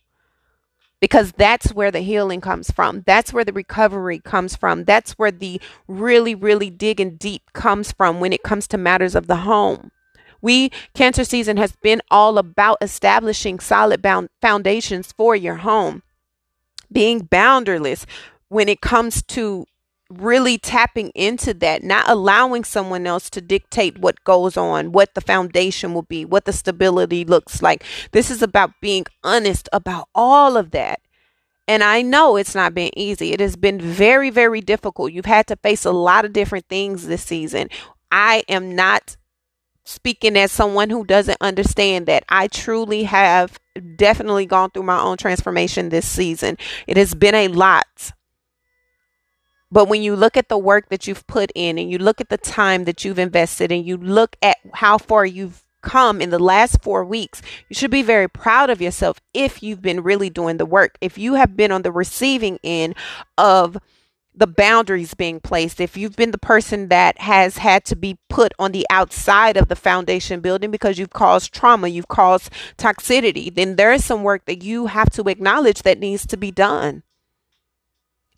Because 1.01 1.31
that's 1.31 1.73
where 1.73 1.91
the 1.91 2.01
healing 2.01 2.41
comes 2.41 2.71
from. 2.71 3.03
That's 3.07 3.31
where 3.31 3.45
the 3.45 3.53
recovery 3.53 4.19
comes 4.19 4.57
from. 4.57 4.83
That's 4.83 5.13
where 5.13 5.31
the 5.31 5.61
really, 5.87 6.35
really 6.35 6.69
digging 6.69 7.15
deep 7.15 7.53
comes 7.53 7.93
from 7.93 8.19
when 8.19 8.33
it 8.33 8.43
comes 8.43 8.67
to 8.67 8.77
matters 8.77 9.15
of 9.15 9.27
the 9.27 9.37
home. 9.37 9.91
We, 10.41 10.71
Cancer 10.93 11.23
Season, 11.23 11.57
has 11.57 11.73
been 11.81 12.01
all 12.11 12.37
about 12.37 12.77
establishing 12.81 13.59
solid 13.59 14.01
bound 14.01 14.29
foundations 14.41 15.11
for 15.13 15.35
your 15.35 15.55
home, 15.55 16.03
being 16.91 17.27
boundaryless 17.27 18.05
when 18.49 18.67
it 18.67 18.81
comes 18.81 19.21
to 19.23 19.65
really 20.09 20.57
tapping 20.57 21.09
into 21.09 21.53
that, 21.53 21.83
not 21.83 22.09
allowing 22.09 22.63
someone 22.63 23.05
else 23.05 23.29
to 23.29 23.41
dictate 23.41 23.99
what 23.99 24.23
goes 24.23 24.57
on, 24.57 24.91
what 24.91 25.13
the 25.13 25.21
foundation 25.21 25.93
will 25.93 26.03
be, 26.03 26.25
what 26.25 26.45
the 26.45 26.53
stability 26.53 27.23
looks 27.23 27.61
like. 27.61 27.83
This 28.11 28.31
is 28.31 28.41
about 28.41 28.71
being 28.81 29.05
honest 29.23 29.69
about 29.71 30.07
all 30.15 30.57
of 30.57 30.71
that. 30.71 31.01
And 31.67 31.83
I 31.83 32.01
know 32.01 32.35
it's 32.35 32.55
not 32.55 32.73
been 32.73 32.89
easy. 32.97 33.31
It 33.31 33.39
has 33.39 33.55
been 33.55 33.79
very, 33.79 34.31
very 34.31 34.61
difficult. 34.61 35.11
You've 35.11 35.25
had 35.25 35.45
to 35.47 35.55
face 35.57 35.85
a 35.85 35.91
lot 35.91 36.25
of 36.25 36.33
different 36.33 36.65
things 36.67 37.05
this 37.05 37.23
season. 37.23 37.69
I 38.11 38.43
am 38.49 38.75
not 38.75 39.17
speaking 39.85 40.35
as 40.35 40.51
someone 40.51 40.89
who 40.89 41.03
doesn't 41.05 41.37
understand 41.41 42.07
that. 42.07 42.23
I 42.29 42.47
truly 42.47 43.03
have 43.03 43.59
definitely 43.95 44.47
gone 44.47 44.71
through 44.71 44.83
my 44.83 44.99
own 44.99 45.17
transformation 45.17 45.89
this 45.89 46.07
season. 46.07 46.57
It 46.87 46.97
has 46.97 47.13
been 47.13 47.35
a 47.35 47.49
lot. 47.49 48.13
But 49.71 49.85
when 49.85 50.01
you 50.01 50.15
look 50.15 50.35
at 50.35 50.49
the 50.49 50.57
work 50.57 50.89
that 50.89 51.07
you've 51.07 51.27
put 51.27 51.51
in 51.53 51.77
and 51.77 51.91
you 51.91 51.97
look 51.99 52.19
at 52.19 52.29
the 52.29 52.37
time 52.37 52.85
that 52.85 53.05
you've 53.05 53.19
invested 53.19 53.71
and 53.71 53.85
you 53.85 53.97
look 53.97 54.35
at 54.41 54.57
how 54.73 54.97
far 54.97 55.25
you've 55.25 55.63
come 55.81 56.21
in 56.21 56.31
the 56.31 56.39
last 56.39 56.81
four 56.81 57.05
weeks, 57.05 57.41
you 57.69 57.75
should 57.75 57.91
be 57.91 58.01
very 58.01 58.27
proud 58.27 58.69
of 58.69 58.81
yourself 58.81 59.21
if 59.33 59.61
you've 59.61 59.81
been 59.81 60.01
really 60.01 60.29
doing 60.29 60.57
the 60.57 60.65
work. 60.65 60.97
If 61.01 61.17
you 61.17 61.35
have 61.35 61.55
been 61.55 61.71
on 61.71 61.83
the 61.83 61.91
receiving 61.91 62.59
end 62.63 62.95
of 63.37 63.77
the 64.33 64.47
boundaries 64.47 65.13
being 65.13 65.39
placed, 65.39 65.79
if 65.79 65.95
you've 65.95 66.15
been 66.15 66.31
the 66.31 66.37
person 66.37 66.87
that 66.87 67.19
has 67.21 67.57
had 67.57 67.85
to 67.85 67.95
be 67.95 68.17
put 68.27 68.53
on 68.57 68.71
the 68.71 68.87
outside 68.89 69.55
of 69.55 69.67
the 69.67 69.75
foundation 69.75 70.39
building 70.39 70.71
because 70.71 70.97
you've 70.97 71.09
caused 71.11 71.53
trauma, 71.53 71.89
you've 71.89 72.07
caused 72.07 72.51
toxicity, 72.77 73.53
then 73.53 73.75
there 73.75 73.91
is 73.91 74.03
some 74.03 74.23
work 74.23 74.45
that 74.45 74.63
you 74.63 74.87
have 74.87 75.09
to 75.11 75.27
acknowledge 75.27 75.83
that 75.83 75.99
needs 75.99 76.25
to 76.25 76.37
be 76.37 76.51
done. 76.51 77.03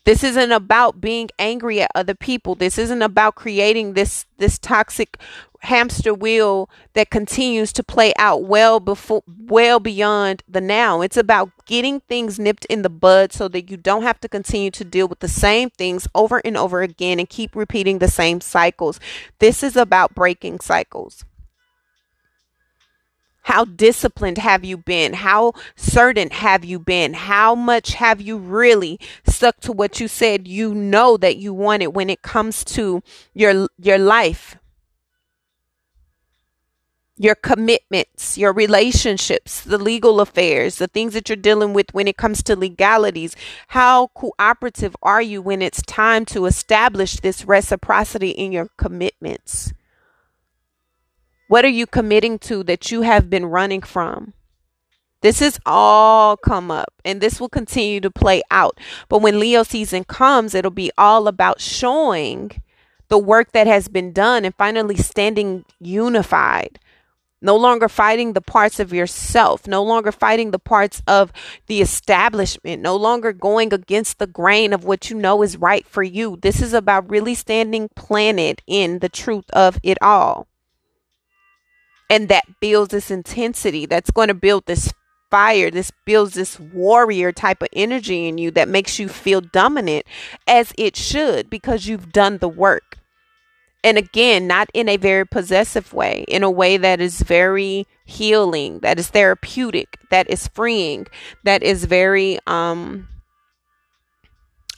This 0.03 0.23
isn't 0.23 0.51
about 0.51 0.99
being 0.99 1.29
angry 1.37 1.81
at 1.81 1.91
other 1.93 2.15
people. 2.15 2.55
This 2.55 2.77
isn't 2.79 3.01
about 3.01 3.35
creating 3.35 3.93
this 3.93 4.25
this 4.37 4.57
toxic 4.57 5.19
hamster 5.59 6.11
wheel 6.11 6.67
that 6.93 7.11
continues 7.11 7.71
to 7.71 7.83
play 7.83 8.11
out 8.17 8.43
well 8.43 8.79
before 8.79 9.21
well 9.27 9.79
beyond 9.79 10.41
the 10.47 10.59
now. 10.59 11.01
It's 11.01 11.17
about 11.17 11.51
getting 11.65 11.99
things 12.01 12.39
nipped 12.39 12.65
in 12.65 12.81
the 12.81 12.89
bud 12.89 13.31
so 13.31 13.47
that 13.49 13.69
you 13.69 13.77
don't 13.77 14.01
have 14.01 14.19
to 14.21 14.27
continue 14.27 14.71
to 14.71 14.83
deal 14.83 15.07
with 15.07 15.19
the 15.19 15.27
same 15.27 15.69
things 15.69 16.07
over 16.15 16.41
and 16.43 16.57
over 16.57 16.81
again 16.81 17.19
and 17.19 17.29
keep 17.29 17.55
repeating 17.55 17.99
the 17.99 18.07
same 18.07 18.41
cycles. 18.41 18.99
This 19.37 19.61
is 19.61 19.75
about 19.75 20.15
breaking 20.15 20.61
cycles. 20.61 21.25
How 23.41 23.65
disciplined 23.65 24.37
have 24.37 24.63
you 24.63 24.77
been? 24.77 25.13
How 25.13 25.53
certain 25.75 26.29
have 26.29 26.63
you 26.63 26.79
been? 26.79 27.13
How 27.13 27.55
much 27.55 27.93
have 27.95 28.21
you 28.21 28.37
really 28.37 28.99
stuck 29.25 29.59
to 29.61 29.71
what 29.71 29.99
you 29.99 30.07
said 30.07 30.47
you 30.47 30.73
know 30.75 31.17
that 31.17 31.37
you 31.37 31.53
wanted 31.53 31.87
when 31.87 32.09
it 32.09 32.21
comes 32.21 32.63
to 32.65 33.01
your 33.33 33.67
your 33.79 33.97
life? 33.97 34.57
Your 37.17 37.35
commitments, 37.35 38.35
your 38.37 38.51
relationships, 38.51 39.61
the 39.61 39.77
legal 39.77 40.21
affairs, 40.21 40.77
the 40.77 40.87
things 40.87 41.13
that 41.13 41.29
you're 41.29 41.35
dealing 41.35 41.73
with 41.73 41.93
when 41.93 42.07
it 42.07 42.17
comes 42.17 42.41
to 42.43 42.55
legalities. 42.55 43.35
How 43.69 44.07
cooperative 44.07 44.95
are 45.03 45.21
you 45.21 45.41
when 45.41 45.61
it's 45.61 45.83
time 45.83 46.25
to 46.25 46.45
establish 46.45 47.17
this 47.17 47.45
reciprocity 47.45 48.29
in 48.31 48.51
your 48.51 48.69
commitments? 48.77 49.71
What 51.51 51.65
are 51.65 51.67
you 51.67 51.85
committing 51.85 52.39
to 52.47 52.63
that 52.63 52.91
you 52.91 53.01
have 53.01 53.29
been 53.29 53.45
running 53.45 53.81
from? 53.81 54.31
This 55.19 55.41
has 55.41 55.59
all 55.65 56.37
come 56.37 56.71
up 56.71 56.93
and 57.03 57.19
this 57.19 57.41
will 57.41 57.49
continue 57.49 57.99
to 57.99 58.09
play 58.09 58.41
out. 58.49 58.79
But 59.09 59.21
when 59.21 59.37
Leo 59.37 59.63
season 59.63 60.05
comes, 60.05 60.55
it'll 60.55 60.71
be 60.71 60.91
all 60.97 61.27
about 61.27 61.59
showing 61.59 62.51
the 63.09 63.17
work 63.17 63.51
that 63.51 63.67
has 63.67 63.89
been 63.89 64.13
done 64.13 64.45
and 64.45 64.55
finally 64.55 64.95
standing 64.95 65.65
unified. 65.81 66.79
No 67.41 67.57
longer 67.57 67.89
fighting 67.89 68.31
the 68.31 68.39
parts 68.39 68.79
of 68.79 68.93
yourself, 68.93 69.67
no 69.67 69.83
longer 69.83 70.13
fighting 70.13 70.51
the 70.51 70.57
parts 70.59 71.03
of 71.05 71.33
the 71.67 71.81
establishment, 71.81 72.81
no 72.81 72.95
longer 72.95 73.33
going 73.33 73.73
against 73.73 74.19
the 74.19 74.27
grain 74.27 74.71
of 74.71 74.85
what 74.85 75.09
you 75.09 75.17
know 75.17 75.43
is 75.43 75.57
right 75.57 75.85
for 75.85 76.01
you. 76.01 76.37
This 76.41 76.61
is 76.61 76.73
about 76.73 77.11
really 77.11 77.35
standing 77.35 77.89
planted 77.93 78.61
in 78.67 78.99
the 78.99 79.09
truth 79.09 79.49
of 79.49 79.77
it 79.83 79.97
all 80.01 80.47
and 82.11 82.27
that 82.27 82.59
builds 82.59 82.91
this 82.91 83.09
intensity 83.09 83.85
that's 83.85 84.11
going 84.11 84.27
to 84.27 84.33
build 84.33 84.65
this 84.65 84.93
fire 85.31 85.71
this 85.71 85.91
builds 86.05 86.33
this 86.33 86.59
warrior 86.59 87.31
type 87.31 87.61
of 87.61 87.69
energy 87.71 88.27
in 88.27 88.37
you 88.37 88.51
that 88.51 88.67
makes 88.67 88.99
you 88.99 89.07
feel 89.07 89.39
dominant 89.39 90.05
as 90.45 90.73
it 90.77 90.97
should 90.97 91.49
because 91.49 91.87
you've 91.87 92.11
done 92.11 92.37
the 92.39 92.49
work. 92.49 92.97
And 93.81 93.97
again 93.97 94.45
not 94.45 94.69
in 94.73 94.89
a 94.89 94.97
very 94.97 95.25
possessive 95.25 95.91
way 95.93 96.25
in 96.27 96.43
a 96.43 96.51
way 96.51 96.77
that 96.77 96.99
is 97.01 97.21
very 97.21 97.87
healing 98.05 98.79
that 98.81 98.99
is 98.99 99.07
therapeutic 99.07 99.97
that 100.11 100.29
is 100.29 100.47
freeing 100.49 101.07
that 101.45 101.63
is 101.63 101.85
very 101.85 102.37
um 102.45 103.07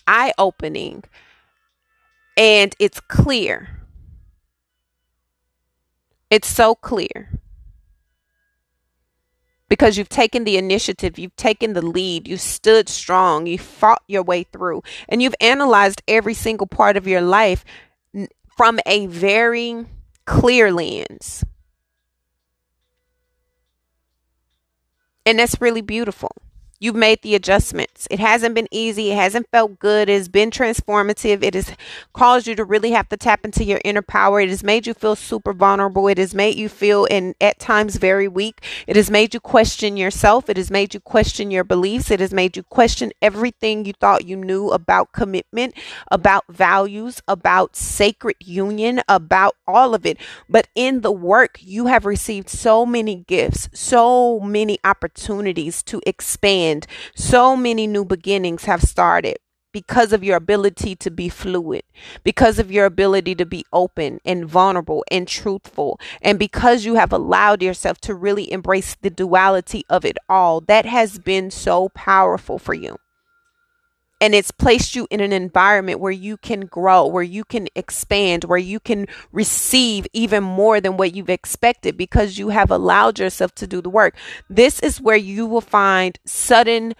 eye 0.07 0.33
opening 0.37 1.03
and 2.37 2.73
it's 2.79 3.01
clear 3.01 3.82
it's 6.33 6.47
so 6.47 6.73
clear 6.73 7.29
because 9.69 9.99
you've 9.99 10.09
taken 10.09 10.45
the 10.45 10.57
initiative, 10.57 11.19
you've 11.19 11.35
taken 11.35 11.73
the 11.73 11.81
lead, 11.85 12.27
you 12.27 12.37
stood 12.37 12.89
strong, 12.89 13.45
you 13.45 13.59
fought 13.59 14.01
your 14.07 14.23
way 14.23 14.41
through, 14.41 14.81
and 15.07 15.21
you've 15.21 15.35
analyzed 15.39 16.01
every 16.07 16.33
single 16.33 16.65
part 16.65 16.97
of 16.97 17.05
your 17.05 17.21
life 17.21 17.63
from 18.57 18.79
a 18.87 19.05
very 19.05 19.85
clear 20.25 20.71
lens. 20.71 21.43
And 25.27 25.37
that's 25.37 25.61
really 25.61 25.81
beautiful. 25.81 26.31
You've 26.83 26.95
made 26.95 27.21
the 27.21 27.33
adjustments. 27.33 28.09
It 28.11 28.19
hasn't 28.19 28.55
been 28.55 28.67
easy. 28.69 29.09
It 29.09 29.15
hasn't 29.15 29.49
felt 29.49 29.79
good. 29.79 30.09
It 30.09 30.17
has 30.17 30.27
been 30.27 30.51
transformative. 30.51 31.41
It 31.41 31.53
has 31.53 31.71
caused 32.11 32.45
you 32.45 32.55
to 32.55 32.65
really 32.65 32.91
have 32.91 33.07
to 33.07 33.15
tap 33.15 33.45
into 33.45 33.63
your 33.63 33.79
inner 33.85 34.01
power. 34.01 34.41
It 34.41 34.49
has 34.49 34.65
made 34.65 34.85
you 34.85 34.93
feel 34.93 35.15
super 35.15 35.53
vulnerable. 35.53 36.09
It 36.09 36.17
has 36.17 36.35
made 36.35 36.57
you 36.57 36.67
feel, 36.67 37.07
and 37.09 37.35
at 37.39 37.57
times, 37.57 37.95
very 37.95 38.27
weak. 38.27 38.61
It 38.85 38.97
has 38.97 39.09
made 39.09 39.33
you 39.33 39.39
question 39.39 39.95
yourself. 39.95 40.49
It 40.49 40.57
has 40.57 40.69
made 40.69 40.93
you 40.93 40.99
question 40.99 41.51
your 41.51 41.63
beliefs. 41.63 42.11
It 42.11 42.19
has 42.19 42.33
made 42.33 42.57
you 42.57 42.63
question 42.63 43.13
everything 43.21 43.85
you 43.85 43.93
thought 43.93 44.27
you 44.27 44.35
knew 44.35 44.67
about 44.67 45.13
commitment, 45.13 45.75
about 46.11 46.43
values, 46.49 47.21
about 47.29 47.77
sacred 47.77 48.35
union, 48.41 49.01
about 49.07 49.55
all 49.65 49.95
of 49.95 50.05
it. 50.05 50.17
But 50.49 50.67
in 50.75 50.99
the 50.99 51.13
work, 51.13 51.59
you 51.61 51.85
have 51.85 52.05
received 52.05 52.49
so 52.49 52.85
many 52.85 53.23
gifts, 53.25 53.69
so 53.71 54.41
many 54.41 54.79
opportunities 54.83 55.81
to 55.83 56.01
expand 56.05 56.72
so 57.15 57.55
many 57.55 57.87
new 57.87 58.05
beginnings 58.05 58.65
have 58.65 58.81
started 58.81 59.37
because 59.73 60.13
of 60.13 60.23
your 60.23 60.37
ability 60.37 60.95
to 60.95 61.09
be 61.09 61.27
fluid, 61.27 61.83
because 62.23 62.59
of 62.59 62.71
your 62.71 62.85
ability 62.85 63.35
to 63.35 63.45
be 63.45 63.65
open 63.73 64.19
and 64.23 64.45
vulnerable 64.45 65.03
and 65.11 65.27
truthful, 65.27 65.99
and 66.21 66.39
because 66.39 66.85
you 66.85 66.95
have 66.95 67.11
allowed 67.11 67.61
yourself 67.61 67.99
to 67.99 68.13
really 68.13 68.49
embrace 68.51 68.95
the 69.01 69.09
duality 69.09 69.83
of 69.89 70.05
it 70.05 70.17
all. 70.29 70.61
That 70.61 70.85
has 70.85 71.17
been 71.17 71.49
so 71.51 71.89
powerful 71.89 72.59
for 72.59 72.75
you. 72.75 72.97
And 74.23 74.33
it's 74.33 74.51
placed 74.51 74.95
you 74.95 75.05
in 75.11 75.19
an 75.19 75.33
environment 75.33 75.99
where 75.99 76.09
you 76.09 76.37
can 76.37 76.61
grow, 76.61 77.05
where 77.05 77.21
you 77.21 77.43
can 77.43 77.67
expand, 77.75 78.45
where 78.45 78.57
you 78.57 78.79
can 78.79 79.05
receive 79.33 80.07
even 80.13 80.45
more 80.45 80.79
than 80.79 80.95
what 80.95 81.13
you've 81.13 81.29
expected 81.29 81.97
because 81.97 82.37
you 82.37 82.47
have 82.47 82.71
allowed 82.71 83.19
yourself 83.19 83.53
to 83.55 83.67
do 83.67 83.81
the 83.81 83.89
work. 83.89 84.15
This 84.49 84.79
is 84.79 85.01
where 85.01 85.17
you 85.17 85.45
will 85.45 85.59
find 85.59 86.17
sudden 86.25 86.93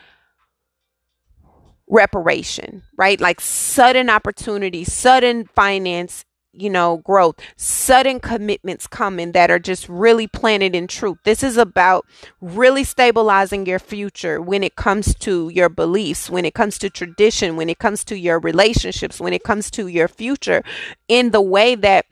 reparation, 1.88 2.84
right? 2.98 3.22
Like 3.22 3.40
sudden 3.40 4.10
opportunity, 4.10 4.84
sudden 4.84 5.46
finance 5.46 6.26
you 6.54 6.70
know, 6.70 6.98
growth, 6.98 7.36
sudden 7.58 8.20
commitments 8.20 8.88
coming 8.88 9.32
that 9.32 9.50
are 9.50 9.60
just 9.60 9.90
really 9.90 10.28
planted 10.28 10.76
in 10.76 10.88
truth. 10.88 11.18
This 11.24 11.44
is 11.44 11.58
about 11.58 12.06
really 12.42 12.84
stabilizing 12.84 13.66
your 13.66 13.80
future 13.80 14.42
when 14.42 14.64
it 14.64 14.76
comes 14.76 15.16
to 15.16 15.50
your 15.50 15.70
beliefs, 15.70 16.30
when 16.30 16.46
it 16.46 16.54
comes 16.54 16.78
to 16.80 16.90
tradition, 16.90 17.56
when 17.56 17.70
it 17.70 17.80
comes 17.80 18.04
to 18.06 18.18
your 18.18 18.40
relationships, 18.40 19.20
when 19.20 19.34
it 19.34 19.44
comes 19.44 19.72
to 19.72 19.88
your 19.88 20.08
future 20.08 20.64
in 21.08 21.32
the 21.32 21.42
way 21.42 21.76
that 21.76 22.06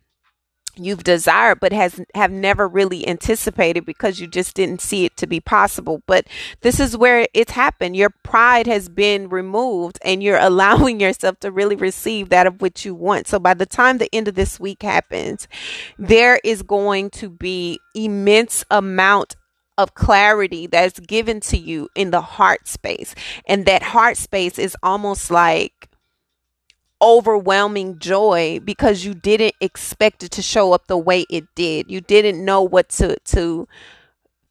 you've 0.75 1.03
desired 1.03 1.59
but 1.59 1.73
has 1.73 2.01
have 2.15 2.31
never 2.31 2.67
really 2.67 3.07
anticipated 3.07 3.85
because 3.85 4.19
you 4.19 4.27
just 4.27 4.55
didn't 4.55 4.81
see 4.81 5.05
it 5.05 5.17
to 5.17 5.27
be 5.27 5.39
possible. 5.39 6.01
But 6.05 6.27
this 6.61 6.79
is 6.79 6.97
where 6.97 7.27
it's 7.33 7.51
happened. 7.51 7.95
Your 7.95 8.11
pride 8.23 8.67
has 8.67 8.89
been 8.89 9.29
removed 9.29 9.99
and 10.03 10.23
you're 10.23 10.37
allowing 10.41 10.99
yourself 10.99 11.39
to 11.41 11.51
really 11.51 11.75
receive 11.75 12.29
that 12.29 12.47
of 12.47 12.61
which 12.61 12.85
you 12.85 12.95
want. 12.95 13.27
So 13.27 13.39
by 13.39 13.53
the 13.53 13.65
time 13.65 13.97
the 13.97 14.13
end 14.13 14.27
of 14.27 14.35
this 14.35 14.59
week 14.59 14.81
happens 14.83 15.47
there 15.97 16.39
is 16.43 16.63
going 16.63 17.09
to 17.09 17.29
be 17.29 17.79
immense 17.95 18.65
amount 18.71 19.35
of 19.77 19.93
clarity 19.95 20.67
that's 20.67 20.99
given 20.99 21.39
to 21.39 21.57
you 21.57 21.89
in 21.95 22.11
the 22.11 22.21
heart 22.21 22.67
space. 22.67 23.15
And 23.45 23.65
that 23.65 23.81
heart 23.81 24.17
space 24.17 24.59
is 24.59 24.75
almost 24.83 25.31
like 25.31 25.89
overwhelming 27.01 27.99
joy 27.99 28.59
because 28.63 29.03
you 29.05 29.13
didn't 29.13 29.55
expect 29.61 30.23
it 30.23 30.31
to 30.31 30.41
show 30.41 30.73
up 30.73 30.87
the 30.87 30.97
way 30.97 31.25
it 31.29 31.45
did. 31.55 31.89
You 31.89 32.01
didn't 32.01 32.43
know 32.43 32.61
what 32.61 32.89
to 32.89 33.17
to 33.17 33.67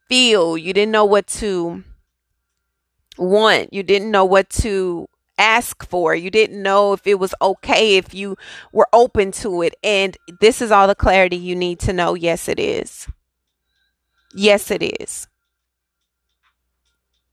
feel. 0.08 0.58
You 0.58 0.72
didn't 0.72 0.92
know 0.92 1.04
what 1.04 1.26
to 1.28 1.84
want. 3.18 3.72
You 3.72 3.82
didn't 3.82 4.10
know 4.10 4.24
what 4.24 4.50
to 4.50 5.08
ask 5.38 5.86
for. 5.88 6.14
You 6.14 6.30
didn't 6.30 6.62
know 6.62 6.92
if 6.92 7.06
it 7.06 7.18
was 7.18 7.34
okay 7.40 7.96
if 7.96 8.14
you 8.14 8.36
were 8.72 8.88
open 8.92 9.32
to 9.32 9.62
it. 9.62 9.74
And 9.82 10.16
this 10.40 10.60
is 10.60 10.70
all 10.70 10.86
the 10.86 10.94
clarity 10.94 11.36
you 11.36 11.56
need 11.56 11.78
to 11.80 11.92
know. 11.92 12.14
Yes, 12.14 12.48
it 12.48 12.58
is. 12.58 13.06
Yes, 14.34 14.70
it 14.70 14.82
is 15.00 15.26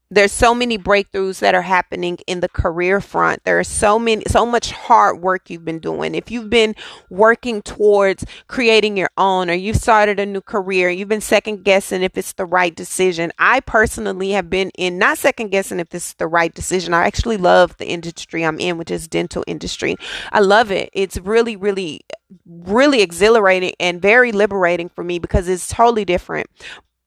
there's 0.09 0.31
so 0.31 0.53
many 0.53 0.77
breakthroughs 0.77 1.39
that 1.39 1.53
are 1.53 1.61
happening 1.61 2.17
in 2.27 2.39
the 2.39 2.47
career 2.47 3.01
front. 3.01 3.43
There 3.43 3.59
are 3.59 3.63
so 3.63 3.99
many 3.99 4.23
so 4.27 4.45
much 4.45 4.71
hard 4.71 5.21
work 5.21 5.49
you've 5.49 5.65
been 5.65 5.79
doing. 5.79 6.15
If 6.15 6.31
you've 6.31 6.49
been 6.49 6.75
working 7.09 7.61
towards 7.61 8.25
creating 8.47 8.95
your 8.95 9.09
own 9.17 9.49
or 9.49 9.53
you've 9.53 9.77
started 9.77 10.19
a 10.19 10.25
new 10.25 10.41
career 10.41 10.89
you've 10.89 11.09
been 11.09 11.21
second 11.21 11.63
guessing 11.63 12.03
if 12.03 12.17
it's 12.17 12.33
the 12.33 12.45
right 12.45 12.73
decision. 12.75 13.31
I 13.37 13.59
personally 13.59 14.31
have 14.31 14.49
been 14.49 14.69
in 14.77 14.97
not 14.97 15.17
second 15.17 15.49
guessing 15.49 15.79
if 15.79 15.89
this 15.89 16.09
is 16.09 16.13
the 16.15 16.27
right 16.27 16.53
decision. 16.53 16.93
I 16.93 17.05
actually 17.05 17.37
love 17.37 17.75
the 17.77 17.87
industry 17.87 18.45
i'm 18.45 18.59
in 18.59 18.77
which 18.77 18.91
is 18.91 19.07
dental 19.07 19.43
industry. 19.45 19.95
I 20.31 20.39
love 20.39 20.71
it. 20.71 20.89
It's 20.93 21.17
really 21.17 21.55
really 21.55 22.01
really 22.45 23.01
exhilarating 23.01 23.73
and 23.79 24.01
very 24.01 24.31
liberating 24.31 24.89
for 24.89 25.03
me 25.03 25.19
because 25.19 25.47
it's 25.47 25.67
totally 25.67 26.05
different 26.05 26.49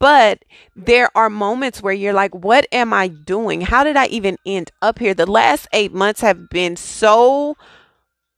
but 0.00 0.44
there 0.74 1.10
are 1.14 1.30
moments 1.30 1.82
where 1.82 1.92
you're 1.92 2.14
like, 2.14 2.34
what 2.34 2.66
am 2.72 2.92
I 2.92 3.08
doing? 3.08 3.60
How 3.60 3.84
did 3.84 3.96
I 3.96 4.06
even 4.06 4.38
end 4.46 4.72
up 4.82 4.98
here? 4.98 5.12
The 5.14 5.30
last 5.30 5.68
eight 5.72 5.92
months 5.92 6.22
have 6.22 6.48
been 6.48 6.74
so 6.74 7.54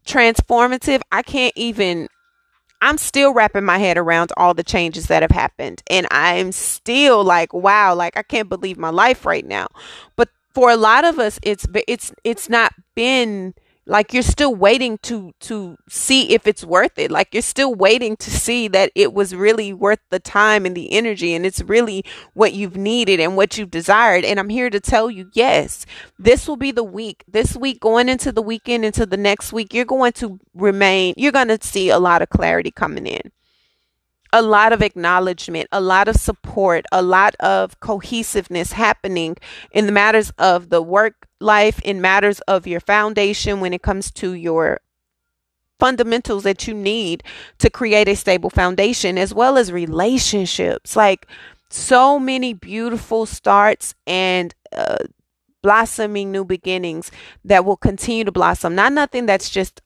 transformative. 0.05 1.01
I 1.13 1.23
can't 1.23 1.53
even, 1.55 2.09
I'm 2.83 2.99
still 2.99 3.33
wrapping 3.33 3.65
my 3.65 3.79
head 3.79 3.97
around 3.97 4.33
all 4.37 4.55
the 4.55 4.65
changes 4.65 5.07
that 5.07 5.23
have 5.23 5.31
happened. 5.31 5.85
And 5.89 6.09
I'm 6.11 6.51
still 6.51 7.23
like, 7.23 7.55
wow, 7.55 7.95
like 7.95 8.17
I 8.17 8.25
can't 8.25 8.49
believe 8.49 8.77
my 8.77 8.91
life 8.91 9.25
right 9.25 9.47
now. 9.47 9.69
But 10.17 10.31
for 10.53 10.69
a 10.69 10.77
lot 10.77 11.05
of 11.05 11.21
us, 11.21 11.39
it's, 11.45 11.65
it's, 11.87 12.13
it's 12.25 12.49
not 12.49 12.73
been 12.97 13.55
like 13.87 14.13
you're 14.13 14.23
still 14.23 14.55
waiting 14.55 14.99
to 14.99 15.33
to 15.41 15.77
see 15.89 16.33
if 16.33 16.47
it's 16.47 16.65
worth 16.65 16.99
it. 16.99 17.11
Like 17.11 17.35
you're 17.35 17.43
still 17.43 17.75
waiting 17.75 18.17
to 18.17 18.31
see 18.31 18.69
that 18.69 18.93
it 18.95 19.13
was 19.13 19.35
really 19.35 19.73
worth 19.73 19.99
the 20.11 20.21
time 20.21 20.65
and 20.65 20.77
the 20.77 20.93
energy 20.93 21.35
and 21.35 21.45
it's 21.45 21.61
really 21.63 22.05
what 22.35 22.53
you've 22.53 22.77
needed 22.77 23.19
and 23.19 23.37
what 23.37 23.59
you've 23.59 23.71
desired. 23.71 24.25
And 24.25 24.39
i'm 24.39 24.49
here 24.49 24.71
to 24.71 24.81
tell 24.81 25.11
you 25.11 25.31
yes 25.33 25.85
this 26.19 26.47
will 26.47 26.57
be 26.57 26.71
the 26.71 26.85
week. 26.85 27.25
This 27.27 27.57
week 27.57 27.81
going 27.81 28.09
into 28.09 28.31
the 28.33 28.43
weekend 28.43 28.85
into 28.85 29.07
the 29.07 29.17
next 29.17 29.53
week 29.53 29.75
you're 29.75 29.85
going 29.85 30.13
to 30.13 30.39
remain 30.55 31.15
you're 31.17 31.33
going 31.33 31.49
to 31.49 31.59
see 31.61 31.91
a 31.91 31.99
lot 31.99 32.23
of 32.23 32.31
clarity 32.31 32.71
coming 32.71 33.07
in 33.07 33.33
a 34.33 34.43
lot 34.43 34.73
of 34.73 34.81
acknowledgement, 34.83 35.69
a 35.73 35.81
lot 35.81 36.09
of 36.09 36.17
support, 36.17 36.87
a 36.91 37.03
lot 37.03 37.35
of 37.37 37.79
cohesiveness 37.81 38.73
happening 38.73 39.37
in 39.73 39.87
the 39.87 39.93
matters 39.93 40.33
of 40.39 40.71
the 40.71 40.81
work 40.81 41.27
life, 41.41 41.81
in 41.83 42.01
matters 42.01 42.41
of 42.41 42.67
your 42.67 42.81
foundation 42.81 43.61
when 43.61 43.73
it 43.73 43.83
comes 43.83 44.11
to 44.11 44.33
your 44.33 44.81
fundamentals 45.79 46.45
that 46.45 46.67
you 46.69 46.75
need 46.75 47.25
to 47.59 47.69
create 47.69 48.09
a 48.09 48.15
stable 48.15 48.51
foundation, 48.51 49.19
as 49.19 49.35
well 49.35 49.59
as 49.59 49.73
relationships. 49.73 50.97
Like 50.97 51.27
so 51.69 52.19
many 52.19 52.55
beautiful 52.55 53.27
starts 53.27 53.95
and 54.07 54.55
uh, 54.73 54.99
blossoming 55.63 56.31
new 56.31 56.45
beginnings 56.45 57.11
that 57.45 57.65
will 57.65 57.77
continue 57.77 58.25
to 58.25 58.33
blossom. 58.33 58.75
Not 58.75 58.93
nothing 58.93 59.27
that's 59.27 59.51
just 59.51 59.83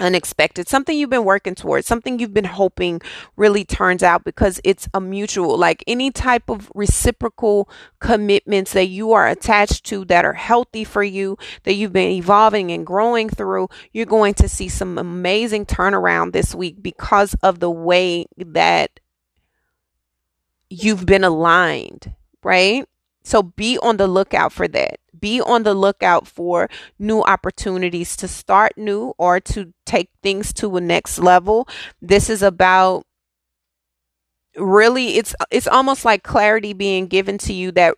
unexpected 0.00 0.68
something 0.68 0.98
you've 0.98 1.10
been 1.10 1.24
working 1.24 1.54
towards 1.54 1.86
something 1.86 2.18
you've 2.18 2.34
been 2.34 2.44
hoping 2.44 3.00
really 3.36 3.64
turns 3.64 4.02
out 4.02 4.24
because 4.24 4.60
it's 4.64 4.88
a 4.92 5.00
mutual 5.00 5.56
like 5.56 5.84
any 5.86 6.10
type 6.10 6.50
of 6.50 6.70
reciprocal 6.74 7.68
commitments 8.00 8.72
that 8.72 8.86
you 8.86 9.12
are 9.12 9.28
attached 9.28 9.84
to 9.84 10.04
that 10.04 10.24
are 10.24 10.32
healthy 10.32 10.82
for 10.82 11.04
you 11.04 11.38
that 11.62 11.74
you've 11.74 11.92
been 11.92 12.10
evolving 12.10 12.72
and 12.72 12.84
growing 12.84 13.28
through 13.28 13.68
you're 13.92 14.04
going 14.04 14.34
to 14.34 14.48
see 14.48 14.68
some 14.68 14.98
amazing 14.98 15.64
turnaround 15.64 16.32
this 16.32 16.54
week 16.56 16.82
because 16.82 17.34
of 17.42 17.60
the 17.60 17.70
way 17.70 18.26
that 18.36 18.98
you've 20.68 21.06
been 21.06 21.22
aligned 21.22 22.12
right 22.42 22.88
so 23.24 23.42
be 23.42 23.78
on 23.78 23.96
the 23.96 24.06
lookout 24.06 24.52
for 24.52 24.68
that. 24.68 24.98
Be 25.18 25.40
on 25.40 25.62
the 25.62 25.74
lookout 25.74 26.26
for 26.26 26.68
new 26.98 27.22
opportunities 27.22 28.16
to 28.16 28.28
start 28.28 28.72
new 28.76 29.14
or 29.16 29.40
to 29.40 29.72
take 29.86 30.10
things 30.22 30.52
to 30.54 30.76
a 30.76 30.80
next 30.80 31.18
level. 31.18 31.66
This 32.02 32.28
is 32.28 32.42
about 32.42 33.04
really 34.56 35.16
it's 35.16 35.34
it's 35.50 35.66
almost 35.66 36.04
like 36.04 36.22
clarity 36.22 36.72
being 36.72 37.06
given 37.06 37.38
to 37.38 37.52
you 37.52 37.72
that 37.72 37.96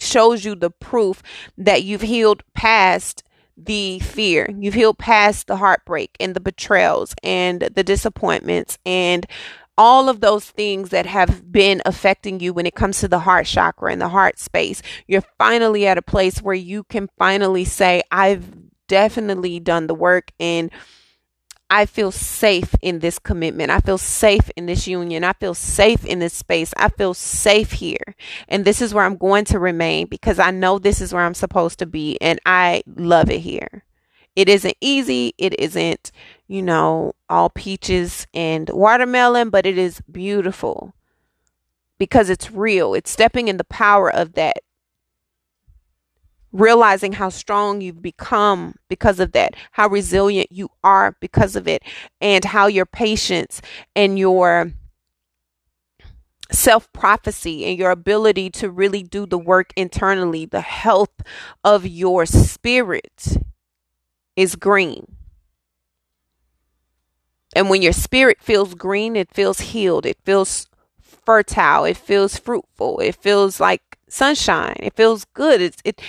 shows 0.00 0.44
you 0.44 0.54
the 0.54 0.70
proof 0.70 1.22
that 1.56 1.84
you've 1.84 2.02
healed 2.02 2.42
past 2.52 3.22
the 3.56 3.98
fear. 4.00 4.48
You've 4.58 4.74
healed 4.74 4.98
past 4.98 5.46
the 5.46 5.56
heartbreak 5.56 6.16
and 6.20 6.34
the 6.34 6.40
betrayals 6.40 7.14
and 7.22 7.62
the 7.62 7.84
disappointments 7.84 8.78
and 8.86 9.26
all 9.78 10.08
of 10.08 10.20
those 10.20 10.50
things 10.50 10.90
that 10.90 11.06
have 11.06 11.50
been 11.50 11.80
affecting 11.86 12.40
you 12.40 12.52
when 12.52 12.66
it 12.66 12.74
comes 12.74 12.98
to 13.00 13.08
the 13.08 13.20
heart 13.20 13.46
chakra 13.46 13.92
and 13.92 14.00
the 14.00 14.08
heart 14.08 14.38
space, 14.38 14.82
you're 15.06 15.24
finally 15.38 15.86
at 15.86 15.96
a 15.96 16.02
place 16.02 16.42
where 16.42 16.54
you 16.54 16.82
can 16.84 17.08
finally 17.16 17.64
say, 17.64 18.02
I've 18.10 18.52
definitely 18.88 19.60
done 19.60 19.86
the 19.86 19.94
work 19.94 20.32
and 20.40 20.70
I 21.70 21.86
feel 21.86 22.10
safe 22.10 22.74
in 22.80 23.00
this 23.00 23.18
commitment. 23.18 23.70
I 23.70 23.80
feel 23.80 23.98
safe 23.98 24.50
in 24.56 24.66
this 24.66 24.88
union. 24.88 25.22
I 25.22 25.34
feel 25.34 25.54
safe 25.54 26.04
in 26.04 26.18
this 26.18 26.32
space. 26.32 26.72
I 26.76 26.88
feel 26.88 27.12
safe 27.14 27.72
here. 27.72 28.16
And 28.48 28.64
this 28.64 28.80
is 28.80 28.94
where 28.94 29.04
I'm 29.04 29.18
going 29.18 29.44
to 29.46 29.58
remain 29.58 30.06
because 30.06 30.38
I 30.38 30.50
know 30.50 30.78
this 30.78 31.00
is 31.00 31.12
where 31.12 31.22
I'm 31.22 31.34
supposed 31.34 31.78
to 31.80 31.86
be 31.86 32.18
and 32.20 32.40
I 32.46 32.82
love 32.96 33.30
it 33.30 33.40
here. 33.40 33.84
It 34.34 34.48
isn't 34.48 34.76
easy. 34.80 35.34
It 35.36 35.58
isn't, 35.60 36.10
you 36.48 36.62
know, 36.62 37.12
all 37.28 37.50
peaches 37.50 38.26
and 38.34 38.68
watermelon, 38.70 39.50
but 39.50 39.66
it 39.66 39.78
is 39.78 40.00
beautiful 40.10 40.94
because 41.98 42.30
it's 42.30 42.50
real. 42.50 42.94
It's 42.94 43.10
stepping 43.10 43.48
in 43.48 43.58
the 43.58 43.64
power 43.64 44.10
of 44.10 44.32
that 44.34 44.58
realizing 46.52 47.12
how 47.12 47.28
strong 47.28 47.80
you've 47.80 48.02
become 48.02 48.74
because 48.88 49.20
of 49.20 49.32
that, 49.32 49.54
how 49.72 49.88
resilient 49.88 50.50
you 50.50 50.70
are 50.82 51.16
because 51.20 51.56
of 51.56 51.68
it, 51.68 51.82
and 52.20 52.44
how 52.44 52.66
your 52.66 52.86
patience 52.86 53.60
and 53.94 54.18
your 54.18 54.72
self 56.50 56.90
prophecy 56.92 57.66
and 57.66 57.78
your 57.78 57.90
ability 57.90 58.50
to 58.50 58.70
really 58.70 59.02
do 59.02 59.26
the 59.26 59.38
work 59.38 59.72
internally, 59.76 60.46
the 60.46 60.62
health 60.62 61.22
of 61.62 61.86
your 61.86 62.24
spirit 62.24 63.36
is 64.36 64.56
green. 64.56 65.17
And 67.56 67.70
when 67.70 67.82
your 67.82 67.92
spirit 67.92 68.38
feels 68.40 68.74
green, 68.74 69.16
it 69.16 69.32
feels 69.32 69.60
healed, 69.60 70.06
it 70.06 70.18
feels 70.24 70.66
fertile, 71.00 71.84
it 71.84 71.96
feels 71.96 72.36
fruitful, 72.38 73.00
it 73.00 73.16
feels 73.16 73.58
like 73.58 73.98
sunshine, 74.08 74.76
it 74.78 74.94
feels 74.94 75.24
good. 75.34 75.60
It's 75.60 75.80
it 75.84 76.00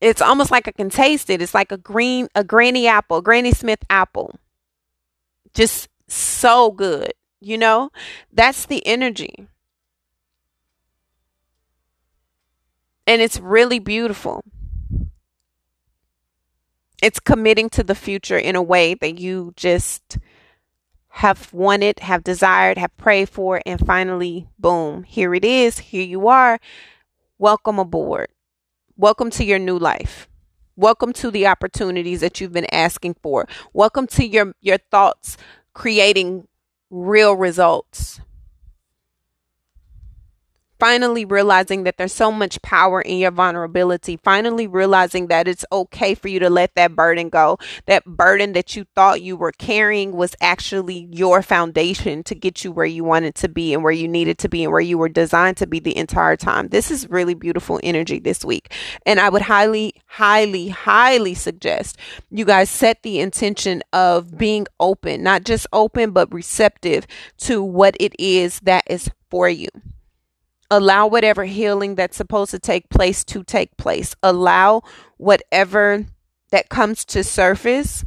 it's 0.00 0.20
almost 0.20 0.50
like 0.50 0.66
I 0.66 0.72
can 0.72 0.90
taste 0.90 1.30
it. 1.30 1.40
It's 1.40 1.54
like 1.54 1.70
a 1.70 1.76
green, 1.76 2.28
a 2.34 2.42
granny 2.42 2.88
apple, 2.88 3.22
Granny 3.22 3.52
Smith 3.52 3.84
apple. 3.88 4.34
Just 5.54 5.88
so 6.08 6.72
good, 6.72 7.12
you 7.40 7.56
know? 7.56 7.90
That's 8.32 8.66
the 8.66 8.84
energy. 8.84 9.46
And 13.06 13.22
it's 13.22 13.38
really 13.38 13.78
beautiful. 13.78 14.42
It's 17.00 17.20
committing 17.20 17.68
to 17.70 17.84
the 17.84 17.94
future 17.94 18.38
in 18.38 18.56
a 18.56 18.62
way 18.62 18.94
that 18.94 19.20
you 19.20 19.52
just 19.56 20.18
have 21.12 21.52
wanted, 21.52 22.00
have 22.00 22.24
desired, 22.24 22.78
have 22.78 22.96
prayed 22.96 23.28
for, 23.28 23.60
and 23.66 23.84
finally, 23.86 24.48
boom, 24.58 25.02
here 25.02 25.34
it 25.34 25.44
is. 25.44 25.78
Here 25.78 26.02
you 26.02 26.26
are. 26.28 26.58
Welcome 27.38 27.78
aboard. 27.78 28.28
Welcome 28.96 29.30
to 29.32 29.44
your 29.44 29.58
new 29.58 29.78
life. 29.78 30.26
Welcome 30.74 31.12
to 31.14 31.30
the 31.30 31.46
opportunities 31.46 32.20
that 32.22 32.40
you've 32.40 32.52
been 32.54 32.72
asking 32.72 33.16
for. 33.22 33.46
Welcome 33.74 34.06
to 34.08 34.26
your 34.26 34.54
your 34.62 34.78
thoughts 34.90 35.36
creating 35.74 36.48
real 36.90 37.36
results 37.36 38.20
finally 40.82 41.24
realizing 41.24 41.84
that 41.84 41.96
there's 41.96 42.12
so 42.12 42.32
much 42.32 42.60
power 42.60 43.00
in 43.00 43.18
your 43.18 43.30
vulnerability, 43.30 44.16
finally 44.16 44.66
realizing 44.66 45.28
that 45.28 45.46
it's 45.46 45.64
okay 45.70 46.12
for 46.12 46.26
you 46.26 46.40
to 46.40 46.50
let 46.50 46.74
that 46.74 46.96
burden 46.96 47.28
go. 47.28 47.56
That 47.86 48.04
burden 48.04 48.52
that 48.54 48.74
you 48.74 48.84
thought 48.96 49.22
you 49.22 49.36
were 49.36 49.52
carrying 49.52 50.10
was 50.16 50.34
actually 50.40 51.06
your 51.12 51.40
foundation 51.40 52.24
to 52.24 52.34
get 52.34 52.64
you 52.64 52.72
where 52.72 52.84
you 52.84 53.04
wanted 53.04 53.36
to 53.36 53.48
be 53.48 53.72
and 53.72 53.84
where 53.84 53.92
you 53.92 54.08
needed 54.08 54.38
to 54.38 54.48
be 54.48 54.64
and 54.64 54.72
where 54.72 54.80
you 54.80 54.98
were 54.98 55.08
designed 55.08 55.56
to 55.58 55.68
be 55.68 55.78
the 55.78 55.96
entire 55.96 56.36
time. 56.36 56.66
This 56.66 56.90
is 56.90 57.08
really 57.08 57.34
beautiful 57.34 57.78
energy 57.84 58.18
this 58.18 58.44
week. 58.44 58.74
And 59.06 59.20
I 59.20 59.28
would 59.28 59.42
highly, 59.42 59.94
highly, 60.08 60.70
highly 60.70 61.34
suggest 61.34 61.96
you 62.28 62.44
guys 62.44 62.68
set 62.68 63.04
the 63.04 63.20
intention 63.20 63.84
of 63.92 64.36
being 64.36 64.66
open, 64.80 65.22
not 65.22 65.44
just 65.44 65.68
open, 65.72 66.10
but 66.10 66.34
receptive 66.34 67.06
to 67.38 67.62
what 67.62 67.96
it 68.00 68.16
is 68.18 68.58
that 68.64 68.82
is 68.88 69.08
for 69.30 69.48
you. 69.48 69.68
Allow 70.74 71.08
whatever 71.08 71.44
healing 71.44 71.96
that's 71.96 72.16
supposed 72.16 72.50
to 72.52 72.58
take 72.58 72.88
place 72.88 73.24
to 73.24 73.44
take 73.44 73.76
place. 73.76 74.16
Allow 74.22 74.80
whatever 75.18 76.06
that 76.50 76.70
comes 76.70 77.04
to 77.04 77.22
surface. 77.22 78.06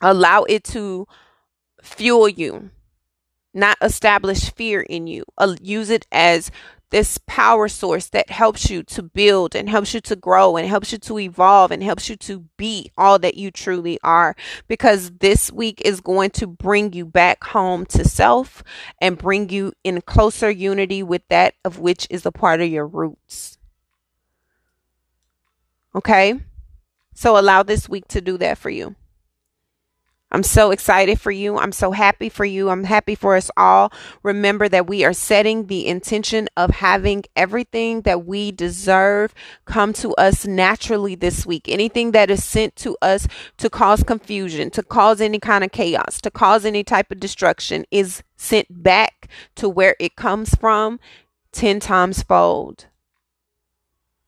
Allow 0.00 0.44
it 0.44 0.64
to 0.64 1.06
fuel 1.82 2.26
you, 2.26 2.70
not 3.52 3.76
establish 3.82 4.50
fear 4.50 4.80
in 4.80 5.06
you. 5.06 5.24
Uh, 5.36 5.54
use 5.60 5.90
it 5.90 6.06
as 6.10 6.50
this 6.92 7.18
power 7.26 7.68
source 7.68 8.10
that 8.10 8.28
helps 8.28 8.68
you 8.70 8.82
to 8.82 9.02
build 9.02 9.56
and 9.56 9.68
helps 9.68 9.94
you 9.94 10.00
to 10.02 10.14
grow 10.14 10.56
and 10.58 10.68
helps 10.68 10.92
you 10.92 10.98
to 10.98 11.18
evolve 11.18 11.70
and 11.70 11.82
helps 11.82 12.08
you 12.10 12.16
to 12.16 12.44
be 12.58 12.92
all 12.98 13.18
that 13.18 13.34
you 13.34 13.50
truly 13.50 13.98
are. 14.04 14.36
Because 14.68 15.10
this 15.20 15.50
week 15.50 15.80
is 15.84 16.02
going 16.02 16.30
to 16.32 16.46
bring 16.46 16.92
you 16.92 17.06
back 17.06 17.42
home 17.44 17.86
to 17.86 18.04
self 18.04 18.62
and 19.00 19.16
bring 19.16 19.48
you 19.48 19.72
in 19.82 20.02
closer 20.02 20.50
unity 20.50 21.02
with 21.02 21.22
that 21.30 21.54
of 21.64 21.78
which 21.78 22.06
is 22.10 22.26
a 22.26 22.30
part 22.30 22.60
of 22.60 22.68
your 22.68 22.86
roots. 22.86 23.56
Okay? 25.94 26.38
So 27.14 27.38
allow 27.38 27.62
this 27.62 27.88
week 27.88 28.06
to 28.08 28.20
do 28.20 28.36
that 28.36 28.58
for 28.58 28.68
you. 28.68 28.96
I'm 30.32 30.42
so 30.42 30.70
excited 30.70 31.20
for 31.20 31.30
you. 31.30 31.58
I'm 31.58 31.72
so 31.72 31.92
happy 31.92 32.28
for 32.30 32.44
you. 32.44 32.70
I'm 32.70 32.84
happy 32.84 33.14
for 33.14 33.36
us 33.36 33.50
all. 33.56 33.92
Remember 34.22 34.68
that 34.68 34.86
we 34.86 35.04
are 35.04 35.12
setting 35.12 35.66
the 35.66 35.86
intention 35.86 36.48
of 36.56 36.70
having 36.70 37.24
everything 37.36 38.00
that 38.02 38.24
we 38.24 38.50
deserve 38.50 39.34
come 39.66 39.92
to 39.94 40.14
us 40.14 40.46
naturally 40.46 41.14
this 41.14 41.44
week. 41.46 41.68
Anything 41.68 42.12
that 42.12 42.30
is 42.30 42.42
sent 42.42 42.74
to 42.76 42.96
us 43.02 43.28
to 43.58 43.68
cause 43.68 44.02
confusion, 44.02 44.70
to 44.70 44.82
cause 44.82 45.20
any 45.20 45.38
kind 45.38 45.62
of 45.62 45.70
chaos, 45.70 46.20
to 46.22 46.30
cause 46.30 46.64
any 46.64 46.82
type 46.82 47.12
of 47.12 47.20
destruction 47.20 47.84
is 47.90 48.22
sent 48.36 48.82
back 48.82 49.28
to 49.56 49.68
where 49.68 49.94
it 50.00 50.16
comes 50.16 50.54
from 50.54 50.98
10 51.52 51.78
times 51.78 52.22
fold. 52.22 52.86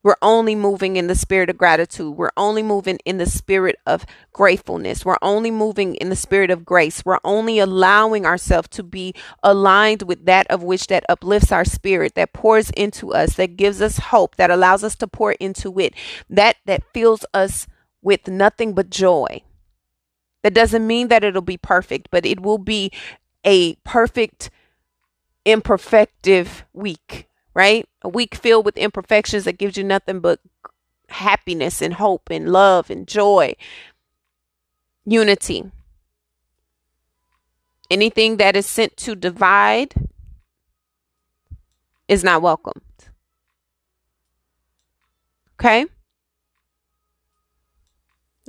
We're 0.05 0.17
only 0.21 0.55
moving 0.55 0.97
in 0.97 1.07
the 1.07 1.15
spirit 1.15 1.49
of 1.49 1.57
gratitude. 1.57 2.15
We're 2.15 2.31
only 2.37 2.63
moving 2.63 2.99
in 3.07 3.17
the 3.17 3.27
spirit 3.27 3.77
of 3.87 4.05
gratefulness. 4.35 5.03
We're 5.03 5.17
only 5.23 5.51
moving 5.51 5.95
in 5.95 6.11
the 6.11 6.17
spirit 6.17 6.51
of 6.51 6.65
grace. 6.65 7.03
We're 7.07 7.19
only 7.25 7.59
allowing 7.59 8.27
ourselves 8.27 8.69
to 8.73 8.83
be 8.83 9.15
aligned 9.43 10.03
with 10.03 10.27
that 10.27 10.47
of 10.49 10.63
which 10.63 10.89
that 10.89 11.07
uplifts 11.09 11.51
our 11.51 11.65
spirit, 11.65 12.17
that 12.17 12.35
pours 12.35 12.69
into 12.71 13.15
us, 13.15 13.37
that 13.37 13.57
gives 13.57 13.81
us 13.81 13.97
hope, 13.97 14.37
that 14.37 14.51
allows 14.51 14.85
us 14.85 14.95
to 14.97 15.09
pour 15.09 15.33
into 15.33 15.79
it, 15.79 15.95
that 16.29 16.57
that 16.67 16.85
fills 16.93 17.25
us 17.33 17.67
with 18.03 18.29
nothing 18.29 18.75
but 18.75 18.91
joy. 18.91 19.43
That 20.43 20.53
doesn't 20.53 20.87
mean 20.87 21.09
that 21.09 21.25
it'll 21.25 21.41
be 21.41 21.57
perfect, 21.57 22.09
but 22.11 22.27
it 22.27 22.41
will 22.41 22.59
be 22.59 22.93
a 23.47 23.77
perfect 23.77 24.51
imperfective 25.47 26.65
week 26.75 27.27
right? 27.55 27.89
A 28.03 28.09
week 28.09 28.35
filled 28.35 28.65
with 28.65 28.77
imperfections 28.77 29.45
that 29.45 29.59
gives 29.59 29.77
you 29.77 29.85
nothing 29.85 30.21
but 30.21 30.41
happiness 31.09 31.81
and 31.81 31.95
hope 31.95 32.29
and 32.31 32.51
love 32.51 32.91
and 32.91 33.07
joy, 33.07 33.55
unity. 35.05 35.71
Anything 37.91 38.39
that 38.39 38.57
is 38.57 38.67
sent 38.67 38.97
to 38.99 39.15
divide 39.15 39.95
is 42.09 42.25
not 42.25 42.43
welcomed. 42.43 42.83
Okay? 45.61 45.87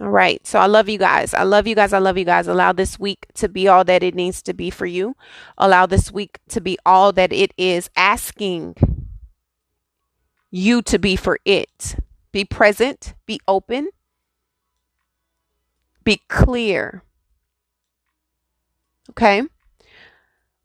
All 0.01 0.09
right. 0.09 0.45
So 0.45 0.59
I 0.59 0.65
love 0.65 0.89
you 0.89 0.97
guys. 0.97 1.33
I 1.33 1.43
love 1.43 1.67
you 1.67 1.75
guys. 1.75 1.93
I 1.93 1.99
love 1.99 2.17
you 2.17 2.25
guys. 2.25 2.47
Allow 2.47 2.73
this 2.73 2.99
week 2.99 3.27
to 3.35 3.47
be 3.47 3.67
all 3.67 3.85
that 3.85 4.03
it 4.03 4.13
needs 4.13 4.41
to 4.43 4.53
be 4.53 4.69
for 4.69 4.85
you. 4.85 5.15
Allow 5.57 5.85
this 5.85 6.11
week 6.11 6.39
to 6.49 6.59
be 6.59 6.77
all 6.85 7.13
that 7.13 7.31
it 7.31 7.53
is 7.57 7.89
asking 7.95 8.75
you 10.51 10.81
to 10.81 10.99
be 10.99 11.15
for 11.15 11.39
it. 11.45 11.95
Be 12.33 12.43
present, 12.43 13.13
be 13.25 13.39
open, 13.47 13.89
be 16.03 16.21
clear. 16.27 17.03
Okay? 19.11 19.43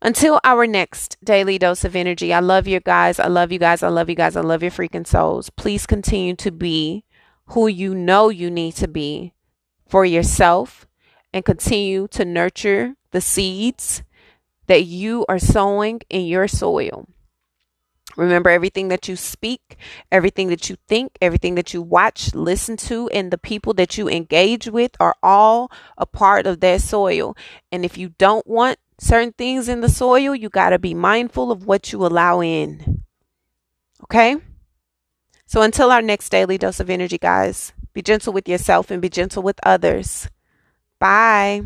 Until 0.03 0.41
our 0.43 0.67
next 0.67 1.17
daily 1.23 1.59
dose 1.59 1.85
of 1.85 1.95
energy, 1.95 2.33
I 2.33 2.41
love 2.41 2.67
you 2.67 2.81
guys. 2.81 3.21
I 3.21 3.29
love 3.29 3.53
you 3.53 3.59
guys. 3.59 3.83
I 3.83 3.89
love 3.89 4.09
you 4.09 4.17
guys. 4.17 4.35
I 4.35 4.41
love 4.41 4.63
your 4.63 4.73
freaking 4.73 5.07
souls. 5.07 5.51
Please 5.51 5.87
continue 5.87 6.35
to 6.37 6.51
be 6.51 7.05
who 7.51 7.67
you 7.67 7.95
know 7.95 8.29
you 8.29 8.51
need 8.51 8.75
to 8.77 8.89
be 8.89 9.35
for 9.89 10.05
yourself 10.05 10.87
and 11.33 11.45
continue 11.45 12.07
to 12.09 12.25
nurture 12.25 12.95
the 13.11 13.21
seeds 13.21 14.03
that 14.67 14.85
you 14.85 15.25
are 15.29 15.39
sowing 15.39 16.01
in 16.09 16.27
your 16.27 16.47
soil. 16.47 17.09
Remember 18.17 18.51
everything 18.51 18.89
that 18.89 19.09
you 19.09 19.17
speak, 19.17 19.77
everything 20.11 20.49
that 20.49 20.69
you 20.69 20.77
think, 20.89 21.17
everything 21.21 21.55
that 21.55 21.73
you 21.73 21.83
watch, 21.83 22.35
listen 22.35 22.77
to, 22.77 23.09
and 23.11 23.31
the 23.31 23.39
people 23.39 23.73
that 23.75 23.97
you 23.97 24.09
engage 24.09 24.69
with 24.69 24.93
are 25.01 25.17
all 25.23 25.71
a 25.97 26.07
part 26.07 26.47
of 26.47 26.61
that 26.61 26.81
soil. 26.83 27.37
And 27.71 27.85
if 27.85 27.97
you 27.97 28.11
don't 28.19 28.47
want 28.47 28.79
certain 28.99 29.33
things 29.33 29.69
in 29.69 29.81
the 29.81 29.89
soil, 29.89 30.35
you 30.35 30.49
got 30.49 30.71
to 30.71 30.79
be 30.79 30.95
mindful 30.95 31.51
of 31.51 31.65
what 31.67 31.93
you 31.93 32.05
allow 32.05 32.41
in. 32.41 33.05
Okay? 34.05 34.37
So 35.51 35.63
until 35.63 35.91
our 35.91 36.01
next 36.01 36.29
daily 36.29 36.59
dose 36.59 36.79
of 36.79 36.89
energy, 36.89 37.19
guys, 37.19 37.73
be 37.93 38.03
gentle 38.03 38.33
with 38.33 38.47
yourself 38.47 38.89
and 38.89 39.03
be 39.03 39.09
gentle 39.09 39.43
with 39.43 39.59
others. 39.65 40.29
Bye. 41.01 41.63